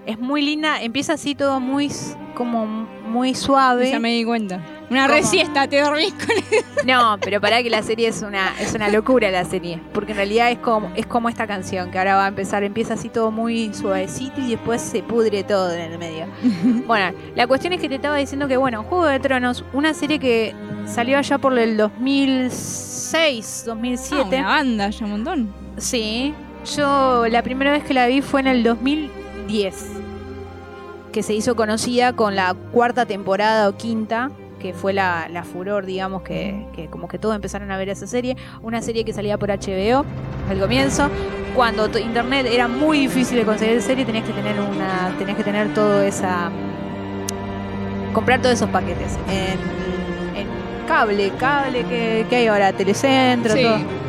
es 0.06 0.18
muy 0.18 0.42
linda, 0.42 0.82
empieza 0.82 1.14
así 1.14 1.34
todo 1.34 1.60
muy 1.60 1.90
como 2.34 2.66
muy 2.66 3.34
suave. 3.34 3.90
Ya 3.90 4.00
me 4.00 4.12
di 4.12 4.24
cuenta. 4.24 4.60
Una 4.92 5.06
¿Cómo? 5.06 5.14
resiesta, 5.14 5.66
te 5.66 5.80
dormís 5.80 6.12
con 6.12 6.86
No, 6.86 7.16
pero 7.22 7.40
para 7.40 7.62
que 7.62 7.70
la 7.70 7.82
serie 7.82 8.08
es 8.08 8.20
una 8.20 8.52
es 8.60 8.74
una 8.74 8.90
locura 8.90 9.30
la 9.30 9.46
serie, 9.46 9.80
porque 9.94 10.12
en 10.12 10.18
realidad 10.18 10.50
es 10.50 10.58
como 10.58 10.92
es 10.94 11.06
como 11.06 11.30
esta 11.30 11.46
canción 11.46 11.90
que 11.90 11.98
ahora 11.98 12.16
va 12.16 12.26
a 12.26 12.28
empezar, 12.28 12.62
empieza 12.62 12.92
así 12.92 13.08
todo 13.08 13.30
muy 13.30 13.72
suavecito 13.72 14.42
y 14.42 14.50
después 14.50 14.82
se 14.82 15.02
pudre 15.02 15.44
todo 15.44 15.72
en 15.72 15.92
el 15.92 15.98
medio. 15.98 16.26
Bueno, 16.86 17.16
la 17.34 17.46
cuestión 17.46 17.72
es 17.72 17.80
que 17.80 17.88
te 17.88 17.94
estaba 17.94 18.16
diciendo 18.16 18.48
que 18.48 18.58
bueno, 18.58 18.82
Juego 18.82 19.06
de 19.06 19.18
Tronos, 19.18 19.64
una 19.72 19.94
serie 19.94 20.18
que 20.18 20.54
salió 20.84 21.16
allá 21.16 21.38
por 21.38 21.58
el 21.58 21.78
2006, 21.78 23.62
2007. 23.64 24.36
Ah, 24.36 24.40
una 24.40 24.46
banda, 24.46 24.90
ya 24.90 25.04
un 25.06 25.10
montón. 25.12 25.54
Sí, 25.78 26.34
yo 26.76 27.26
la 27.28 27.42
primera 27.42 27.72
vez 27.72 27.82
que 27.82 27.94
la 27.94 28.06
vi 28.08 28.20
fue 28.20 28.40
en 28.40 28.46
el 28.46 28.62
2010, 28.62 29.86
que 31.12 31.22
se 31.22 31.32
hizo 31.32 31.56
conocida 31.56 32.12
con 32.12 32.36
la 32.36 32.52
cuarta 32.72 33.06
temporada 33.06 33.70
o 33.70 33.76
quinta, 33.76 34.30
que 34.62 34.72
fue 34.72 34.92
la, 34.92 35.28
la 35.28 35.42
furor, 35.42 35.84
digamos, 35.84 36.22
que, 36.22 36.66
que 36.72 36.86
como 36.86 37.08
que 37.08 37.18
todos 37.18 37.34
empezaron 37.34 37.70
a 37.72 37.76
ver 37.76 37.88
esa 37.88 38.06
serie. 38.06 38.36
Una 38.62 38.80
serie 38.80 39.04
que 39.04 39.12
salía 39.12 39.36
por 39.36 39.48
HBO 39.50 40.04
al 40.48 40.58
comienzo. 40.60 41.10
Cuando 41.56 41.86
internet 41.98 42.46
era 42.48 42.68
muy 42.68 43.00
difícil 43.00 43.36
de 43.36 43.44
conseguir 43.44 43.82
serie, 43.82 44.04
tenías 44.04 44.24
que 44.24 44.32
tener 44.32 44.58
una. 44.60 45.12
tenías 45.18 45.36
que 45.36 45.44
tener 45.44 45.74
todo 45.74 46.00
esa. 46.02 46.50
comprar 48.14 48.40
todos 48.40 48.54
esos 48.54 48.70
paquetes. 48.70 49.18
En, 49.28 50.38
en 50.40 50.46
cable, 50.86 51.30
cable 51.38 51.84
que, 51.84 52.24
que 52.30 52.36
hay 52.36 52.46
ahora, 52.46 52.72
telecentro, 52.72 53.52
Sí. 53.54 53.62
todo. 53.64 54.01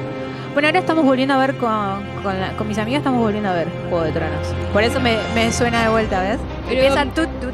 Bueno, 0.53 0.67
ahora 0.67 0.79
estamos 0.79 1.03
volviendo 1.03 1.33
a 1.33 1.37
ver 1.37 1.55
con, 1.57 2.03
con, 2.21 2.39
la- 2.39 2.55
con 2.55 2.67
mis 2.67 2.77
amigas, 2.77 2.99
estamos 2.99 3.19
volviendo 3.21 3.49
a 3.49 3.53
ver 3.53 3.67
Juego 3.89 4.03
de 4.05 4.11
Tronos. 4.11 4.47
Por 4.71 4.83
eso 4.83 4.99
me, 4.99 5.17
me 5.33 5.51
suena 5.51 5.83
de 5.83 5.89
vuelta, 5.89 6.21
¿ves? 6.21 6.37
Pero- 6.69 6.81
Empiezan 6.81 7.11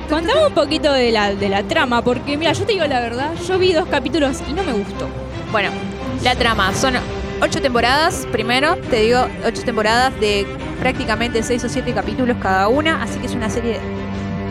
Contame 0.10 0.46
un 0.48 0.54
poquito 0.54 0.92
de 0.92 1.12
la, 1.12 1.34
de 1.34 1.48
la 1.50 1.64
trama, 1.64 2.02
porque 2.02 2.36
mira, 2.36 2.52
yo 2.54 2.66
te 2.66 2.74
digo 2.74 2.86
la 2.86 3.00
verdad, 3.00 3.32
yo 3.48 3.58
vi 3.58 3.72
dos 3.74 3.88
capítulos 3.88 4.40
y 4.50 4.54
no 4.54 4.64
me 4.64 4.74
gustó. 4.74 5.08
Bueno, 5.52 5.70
la 6.24 6.36
trama 6.36 6.74
son 6.74 6.96
ocho 7.42 7.62
temporadas, 7.62 8.28
primero, 8.32 8.76
te 8.90 8.98
digo, 9.02 9.26
ocho 9.46 9.64
temporadas 9.64 10.20
de 10.20 10.46
prácticamente 10.80 11.42
seis 11.44 11.64
o 11.64 11.70
siete 11.70 11.94
capítulos 11.94 12.36
cada 12.42 12.68
una, 12.68 13.02
así 13.04 13.18
que 13.20 13.28
es 13.28 13.34
una 13.36 13.50
serie 13.50 13.80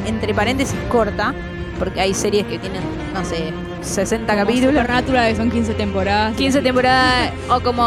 entre 0.07 0.33
paréntesis 0.33 0.79
corta, 0.89 1.35
porque 1.79 2.01
hay 2.01 2.15
series 2.15 2.47
que 2.47 2.59
tienen, 2.59 2.83
no 3.13 3.25
sé, 3.25 3.53
60 3.83 4.27
Como 4.33 4.45
capítulos. 4.47 4.71
Supernatural, 4.75 5.31
que 5.31 5.37
son 5.37 5.51
15 5.51 5.75
temporadas. 5.75 6.37
15 6.37 6.61
temporadas 6.63 7.31
o 7.51 7.61
como 7.61 7.83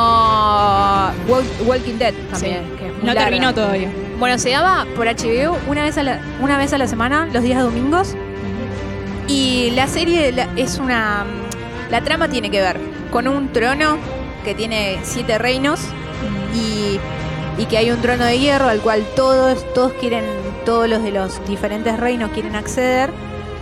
Walk- 1.27 1.65
Walking 1.67 1.97
Dead 1.97 2.13
también, 2.31 2.63
Sí. 2.71 2.77
que 2.77 2.87
es 2.87 2.93
muy 2.93 3.01
No 3.01 3.07
larga. 3.13 3.23
terminó 3.25 3.53
todavía. 3.53 3.89
Bueno, 4.19 4.37
se 4.37 4.51
daba 4.51 4.85
por 4.95 5.07
HBO 5.07 5.57
una 5.67 5.83
vez 5.83 5.97
a 5.97 6.03
la, 6.03 6.19
una 6.41 6.57
vez 6.57 6.73
a 6.73 6.77
la 6.77 6.87
semana, 6.87 7.27
los 7.31 7.43
días 7.43 7.61
domingos. 7.63 8.15
Y 9.27 9.71
la 9.71 9.87
serie 9.87 10.33
es 10.57 10.77
una. 10.77 11.25
La 11.89 12.01
trama 12.01 12.27
tiene 12.27 12.49
que 12.51 12.61
ver 12.61 12.79
con 13.11 13.27
un 13.27 13.51
trono 13.53 13.97
que 14.43 14.53
tiene 14.55 14.99
siete 15.03 15.37
reinos 15.37 15.79
y, 16.53 16.99
y 17.61 17.65
que 17.65 17.77
hay 17.77 17.91
un 17.91 18.01
trono 18.01 18.25
de 18.25 18.39
hierro 18.39 18.67
al 18.69 18.79
cual 18.79 19.03
todos, 19.15 19.65
todos 19.73 19.93
quieren, 19.93 20.23
todos 20.65 20.89
los 20.89 21.03
de 21.03 21.11
los 21.11 21.45
diferentes 21.47 21.99
reinos 21.99 22.31
quieren 22.31 22.55
acceder, 22.55 23.09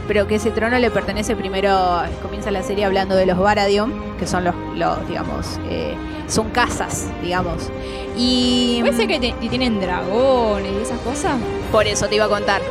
pero 0.09 0.27
que 0.27 0.35
ese 0.35 0.49
trono 0.51 0.77
le 0.79 0.89
pertenece 0.91 1.35
primero. 1.35 2.01
Comienza 2.23 2.49
la 2.51 2.63
serie 2.63 2.83
hablando 2.83 3.15
de 3.15 3.25
los 3.27 3.37
Baradion, 3.37 3.93
que 4.17 4.25
son 4.27 4.43
los, 4.43 4.55
los 4.75 5.07
digamos, 5.07 5.59
eh, 5.69 5.93
son 6.27 6.49
casas, 6.49 7.05
digamos. 7.21 7.69
Y 8.17 8.79
Puede 8.81 8.95
ser 8.97 9.07
que, 9.07 9.19
te- 9.19 9.33
que 9.39 9.47
tienen 9.49 9.79
dragones 9.79 10.71
y 10.77 10.81
esas 10.81 10.99
cosas. 11.01 11.37
por 11.71 11.85
eso 11.87 12.07
te 12.07 12.15
iba 12.15 12.25
a 12.25 12.29
contar. 12.29 12.61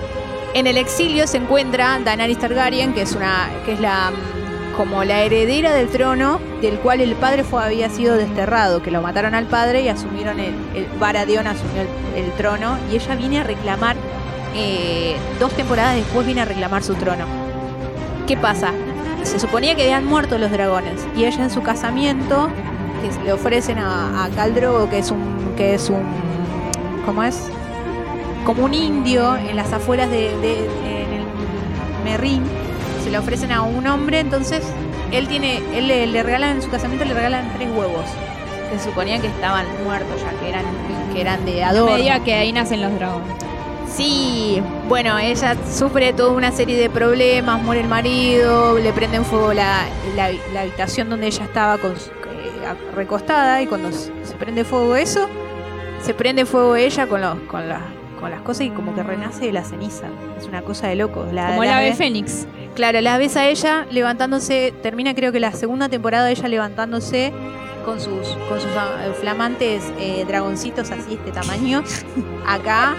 En 0.55 0.67
el 0.67 0.77
exilio 0.79 1.27
se 1.29 1.37
encuentra 1.39 2.01
Daenerys 2.05 2.39
Targaryen, 2.41 2.93
que 2.93 3.03
es 3.03 3.13
una, 3.15 3.49
que 3.65 3.73
es 3.75 3.81
la 3.81 4.11
mm, 4.11 4.77
como 4.77 5.05
la 5.05 5.21
heredera 5.23 5.73
del 5.75 5.89
trono, 5.89 6.41
del 6.61 6.79
cual 6.81 7.01
el 7.01 7.15
padre 7.15 7.45
fue 7.45 7.63
había 7.65 7.89
sido 7.91 8.17
desterrado, 8.17 8.83
que 8.83 8.91
lo 8.91 9.01
mataron 9.01 9.35
al 9.35 9.47
padre 9.47 9.83
y 9.83 9.89
asumieron 9.89 10.41
el, 10.41 10.55
el 10.75 10.87
Baratheon 10.99 11.47
asumió 11.47 11.83
el, 11.83 12.25
el 12.25 12.33
trono 12.33 12.77
y 12.91 12.97
ella 12.97 13.15
viene 13.15 13.41
a 13.41 13.45
reclamar 13.45 13.97
eh, 14.55 15.17
dos 15.39 15.53
temporadas 15.53 15.97
después 15.97 16.27
viene 16.27 16.41
a 16.43 16.45
reclamar 16.45 16.83
su 16.83 16.95
trono. 16.95 17.25
¿Qué 18.27 18.37
pasa? 18.37 18.73
Se 19.23 19.39
suponía 19.39 19.75
que 19.75 19.83
habían 19.83 20.05
muerto 20.05 20.39
los 20.39 20.51
dragones 20.51 21.07
y 21.17 21.25
ella 21.25 21.45
en 21.45 21.51
su 21.51 21.63
casamiento 21.63 22.49
que 23.03 23.25
le 23.25 23.33
ofrecen 23.33 23.79
a, 23.79 24.25
a 24.25 24.31
que 24.91 24.99
es 24.99 25.11
un 25.11 25.55
que 25.57 25.75
es 25.75 25.89
un 25.89 26.03
¿cómo 27.05 27.23
es? 27.23 27.49
como 28.45 28.65
un 28.65 28.75
indio 28.75 29.37
en 29.37 29.57
las 29.57 29.73
afueras 29.73 30.11
de, 30.11 30.37
de- 30.39 30.65
en 30.85 31.13
el 31.13 31.25
Merrín 32.05 32.43
se 33.05 33.11
le 33.11 33.19
ofrecen 33.19 33.53
a 33.53 33.63
un 33.63 33.87
hombre 33.87 34.21
entonces 34.21 34.63
él 35.13 35.27
tiene 35.29 35.61
él 35.75 35.89
le, 35.89 36.23
regalan 36.23 36.57
en 36.57 36.63
su 36.63 36.71
casamiento 36.71 37.05
le 37.05 37.15
regalan 37.15 37.51
tres 37.57 37.69
huevos 37.77 38.05
que 38.71 38.79
suponían 38.79 39.21
que 39.21 39.29
estaban 39.29 39.67
muertos 39.85 40.21
ya 40.23 40.31
que 40.41 40.49
eran 40.49 40.65
que 41.13 41.21
eran 41.21 41.45
de 41.45 41.65
adorno 41.65 41.97
medida 41.97 42.21
que 42.21 42.35
ahí 42.35 42.53
nacen 42.53 42.81
los 42.83 42.93
dragones. 42.95 43.29
Sí, 43.91 44.63
bueno, 44.89 45.19
ella 45.19 45.57
sufre 45.71 46.13
toda 46.13 46.33
una 46.33 46.53
serie 46.53 46.77
de 46.79 46.91
problemas, 46.91 47.63
muere 47.63 47.81
el 47.81 47.89
marido, 47.89 48.79
le 48.79 48.93
prenden 48.93 49.25
fuego 49.25 49.53
la, 49.53 49.83
la- 50.15 50.31
la 50.53 50.61
habitación 50.63 51.09
donde 51.11 51.27
ella 51.29 51.45
estaba 51.45 51.79
con 51.79 51.97
su- 51.99 52.11
eh, 52.11 52.75
recostada 52.95 53.61
y 53.63 53.67
cuando 53.67 53.91
se 53.91 54.13
prende 54.39 54.65
fuego 54.65 54.95
eso, 54.95 55.29
se 56.03 56.15
prende 56.15 56.45
fuego 56.47 56.77
ella 56.77 57.07
con, 57.07 57.21
los, 57.23 57.39
con, 57.49 57.69
las 57.69 57.81
con 58.21 58.31
las 58.31 58.41
cosas 58.43 58.67
y 58.67 58.71
como 58.71 58.95
que 58.95 59.03
renace 59.03 59.47
de 59.47 59.53
la 59.53 59.65
ceniza. 59.65 60.07
Es 60.39 60.47
una 60.47 60.63
cosa 60.63 60.89
de 60.89 60.97
loco. 60.97 61.25
La, 61.33 61.49
Como 61.51 61.63
el 61.63 61.69
la 61.71 61.79
ave 61.79 61.91
ve- 61.91 61.97
fénix. 61.97 62.47
Claro, 62.75 63.01
la 63.01 63.17
ves 63.19 63.37
a 63.37 63.49
ella 63.49 63.87
levantándose, 63.91 64.73
termina 64.83 65.15
creo 65.15 65.33
que 65.33 65.41
la 65.41 65.53
segunda 65.53 65.89
temporada 65.89 66.31
ella 66.31 66.47
levantándose 66.49 67.33
con 67.85 68.01
sus, 68.01 68.29
con 68.49 68.61
sus 68.61 68.71
ah, 68.77 69.13
flamantes 69.21 69.83
eh, 69.99 70.25
dragoncitos 70.29 70.91
así, 70.91 71.15
este 71.15 71.31
tamaño, 71.33 71.83
acá, 72.47 72.95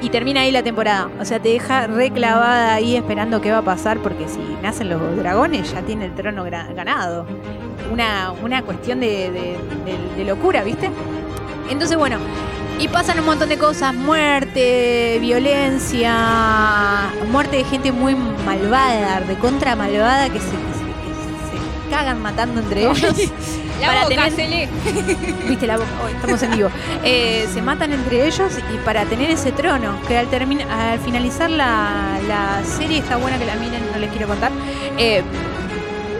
y 0.00 0.10
termina 0.10 0.40
ahí 0.42 0.50
la 0.52 0.62
temporada. 0.62 1.08
O 1.20 1.24
sea, 1.24 1.40
te 1.40 1.48
deja 1.50 1.86
reclavada 1.86 2.74
ahí 2.74 2.96
esperando 2.96 3.40
qué 3.40 3.50
va 3.50 3.58
a 3.58 3.62
pasar, 3.62 3.98
porque 3.98 4.28
si 4.28 4.38
nacen 4.62 4.88
los 4.90 5.16
dragones 5.16 5.72
ya 5.72 5.82
tiene 5.82 6.06
el 6.06 6.14
trono 6.14 6.44
ganado. 6.44 7.26
Una, 7.92 8.32
una 8.42 8.62
cuestión 8.62 9.00
de, 9.00 9.30
de- 9.30 9.58
de- 9.84 10.16
de 10.16 10.24
locura, 10.24 10.62
¿viste? 10.62 10.90
Entonces, 11.70 11.96
bueno, 11.96 12.18
y 12.78 12.86
pasan 12.88 13.18
un 13.18 13.26
montón 13.26 13.48
de 13.48 13.58
cosas, 13.58 13.92
muerte, 13.94 15.18
violencia, 15.20 16.14
muerte 17.30 17.56
de 17.58 17.64
gente 17.64 17.90
muy 17.92 18.14
malvada, 18.46 19.20
de 19.20 19.34
contra 19.36 19.74
malvada 19.76 20.28
que 20.28 20.38
se, 20.38 20.44
que 20.46 20.50
se- 20.50 20.58
que 20.60 21.88
se 21.88 21.90
cagan 21.90 22.22
matando 22.22 22.60
entre 22.60 22.82
ellos. 22.90 23.14
La 23.80 23.86
Para 23.86 24.02
boca, 24.04 24.14
tener- 24.30 24.32
Cele. 24.32 24.68
Viste 25.48 25.66
la 25.66 25.76
boca, 25.76 25.88
hoy 26.04 26.12
estamos 26.12 26.42
en 26.42 26.50
vivo. 26.52 26.68
Eh, 27.04 27.46
se 27.52 27.62
matan 27.62 27.92
entre 27.92 28.26
ellos 28.26 28.52
y 28.74 28.78
para 28.84 29.04
tener 29.04 29.30
ese 29.30 29.52
trono, 29.52 29.94
que 30.08 30.18
al, 30.18 30.28
termin- 30.30 30.66
al 30.68 30.98
finalizar 30.98 31.48
la, 31.50 32.18
la 32.26 32.60
serie, 32.64 32.98
está 32.98 33.16
buena 33.16 33.38
que 33.38 33.46
la 33.46 33.54
miren, 33.54 33.80
no 33.92 33.98
les 33.98 34.10
quiero 34.10 34.26
contar, 34.26 34.50
eh, 34.98 35.22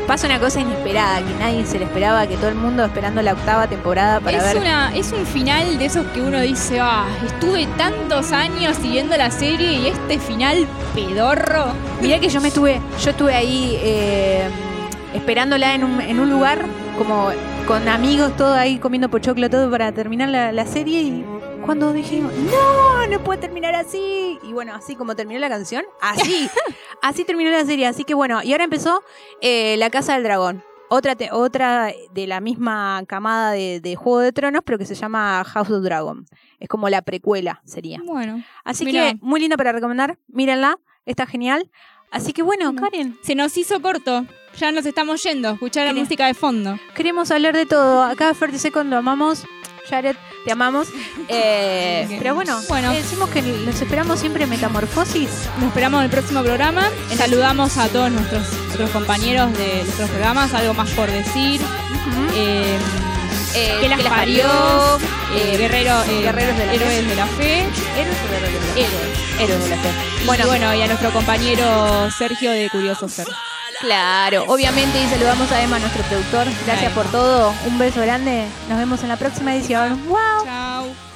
pasa 0.06 0.26
una 0.26 0.38
cosa 0.38 0.60
inesperada, 0.60 1.18
que 1.18 1.34
nadie 1.38 1.66
se 1.66 1.78
le 1.78 1.84
esperaba, 1.84 2.26
que 2.26 2.36
todo 2.36 2.48
el 2.48 2.54
mundo 2.54 2.84
esperando 2.84 3.20
la 3.22 3.32
octava 3.34 3.66
temporada 3.66 4.20
para 4.20 4.38
Es, 4.38 4.44
ver... 4.44 4.56
una, 4.58 4.96
es 4.96 5.12
un 5.12 5.26
final 5.26 5.78
de 5.78 5.84
esos 5.84 6.06
que 6.14 6.20
uno 6.22 6.40
dice, 6.40 6.78
ah, 6.80 7.04
estuve 7.26 7.66
tantos 7.76 8.32
años 8.32 8.76
siguiendo 8.80 9.16
la 9.16 9.30
serie 9.30 9.72
y 9.72 9.86
este 9.88 10.18
final 10.18 10.66
pedorro. 10.94 11.66
Mirá 12.00 12.20
que 12.20 12.28
yo 12.30 12.40
me 12.40 12.48
estuve, 12.48 12.80
yo 13.02 13.10
estuve 13.10 13.34
ahí 13.34 13.78
eh, 13.82 14.48
esperándola 15.14 15.74
en 15.74 15.84
un, 15.84 16.00
en 16.00 16.20
un 16.20 16.30
lugar, 16.30 16.64
como 16.96 17.30
con 17.66 17.88
amigos, 17.88 18.36
todo 18.36 18.54
ahí 18.54 18.78
comiendo 18.78 19.08
pochoclo, 19.08 19.48
todo 19.50 19.70
para 19.70 19.92
terminar 19.92 20.28
la, 20.28 20.52
la 20.52 20.66
serie 20.66 21.00
y 21.02 21.24
cuando 21.64 21.92
dijimos, 21.92 22.32
no, 22.34 23.06
no 23.06 23.22
puede 23.24 23.40
terminar 23.40 23.74
así. 23.74 24.38
Y 24.42 24.52
bueno, 24.52 24.74
así 24.74 24.94
como 24.96 25.14
terminó 25.14 25.38
la 25.40 25.48
canción, 25.48 25.84
así, 26.00 26.48
así 27.02 27.24
terminó 27.24 27.50
la 27.50 27.64
serie. 27.64 27.86
Así 27.86 28.04
que 28.04 28.14
bueno, 28.14 28.42
y 28.42 28.52
ahora 28.52 28.64
empezó 28.64 29.02
eh, 29.40 29.76
La 29.76 29.90
Casa 29.90 30.14
del 30.14 30.22
Dragón. 30.22 30.62
Otra, 30.90 31.14
te- 31.16 31.30
otra 31.30 31.92
de 32.14 32.26
la 32.26 32.40
misma 32.40 33.02
camada 33.06 33.52
de, 33.52 33.78
de 33.80 33.94
Juego 33.94 34.20
de 34.20 34.32
Tronos, 34.32 34.62
pero 34.64 34.78
que 34.78 34.86
se 34.86 34.94
llama 34.94 35.44
House 35.44 35.70
of 35.70 35.82
Dragon. 35.82 36.24
Es 36.60 36.68
como 36.68 36.88
la 36.88 37.02
precuela, 37.02 37.60
sería. 37.66 38.00
Bueno, 38.02 38.42
Así 38.64 38.86
Mirá. 38.86 39.10
que 39.12 39.18
muy 39.20 39.38
linda 39.38 39.58
para 39.58 39.72
recomendar. 39.72 40.18
Mírenla, 40.28 40.78
está 41.04 41.26
genial. 41.26 41.70
Así 42.10 42.32
que 42.32 42.40
bueno, 42.42 42.72
Bueno. 42.72 42.80
Karen, 42.90 43.18
se 43.22 43.34
nos 43.34 43.54
hizo 43.58 43.82
corto. 43.82 44.24
Ya 44.56 44.72
nos 44.72 44.86
estamos 44.86 45.22
yendo. 45.22 45.50
Escuchar 45.50 45.86
la 45.86 45.94
música 45.94 46.26
de 46.26 46.34
fondo. 46.34 46.78
queremos 46.94 47.30
hablar 47.30 47.54
de 47.54 47.66
todo. 47.66 48.02
Acá 48.02 48.34
Ferti 48.34 48.58
Second 48.58 48.90
lo 48.90 48.96
amamos. 48.98 49.44
Jared, 49.88 50.16
te 50.44 50.52
amamos. 50.52 50.88
Eh. 51.28 52.06
Pero 52.18 52.34
bueno, 52.34 52.58
Bueno. 52.68 52.92
eh, 52.92 52.96
decimos 53.02 53.28
que 53.30 53.42
los 53.42 53.80
esperamos 53.80 54.18
siempre 54.18 54.44
en 54.44 54.50
Metamorfosis. 54.50 55.28
Nos 55.58 55.68
esperamos 55.68 55.98
en 56.00 56.04
el 56.06 56.10
próximo 56.10 56.42
programa. 56.42 56.88
Saludamos 57.16 57.76
a 57.76 57.88
todos 57.88 58.10
nuestros 58.10 58.46
compañeros 58.92 59.52
de 59.56 59.82
nuestros 59.84 60.08
programas. 60.10 60.52
Algo 60.54 60.74
más 60.74 60.90
por 60.90 61.10
decir. 61.10 61.60
Eh, 62.34 62.78
Eh, 63.54 63.78
que 63.80 63.88
las 63.88 64.00
parió. 64.02 64.46
guerrero, 65.56 65.94
Guerreros 66.22 66.58
de 66.58 66.66
la 66.66 66.74
héroes 66.74 67.08
de 67.08 67.14
la 67.16 67.26
fe. 67.26 67.60
Héroes 67.96 68.22
de 68.22 68.30
la 68.30 68.36
fe? 68.36 68.80
Héroes. 68.80 69.40
Héroes 69.40 69.64
de 69.64 69.70
la 69.70 69.76
fe. 69.76 69.88
Bueno, 70.26 70.26
Bueno, 70.26 70.44
y 70.44 70.46
bueno, 70.48 70.74
y 70.74 70.82
a 70.82 70.86
nuestro 70.86 71.10
compañero 71.12 72.10
Sergio 72.10 72.50
de 72.50 72.68
Curioso 72.70 73.08
Ser. 73.08 73.26
Claro. 73.80 74.44
Obviamente, 74.48 75.02
y 75.02 75.06
saludamos 75.08 75.50
a 75.52 75.62
Emma, 75.62 75.78
nuestro 75.78 76.02
productor. 76.04 76.46
Gracias 76.66 76.92
por 76.92 77.06
todo. 77.06 77.52
Un 77.66 77.78
beso 77.78 78.00
grande. 78.00 78.46
Nos 78.68 78.78
vemos 78.78 79.02
en 79.02 79.08
la 79.08 79.16
próxima 79.16 79.54
edición. 79.54 80.06
¡Wow! 80.08 80.44
Chao. 80.44 81.07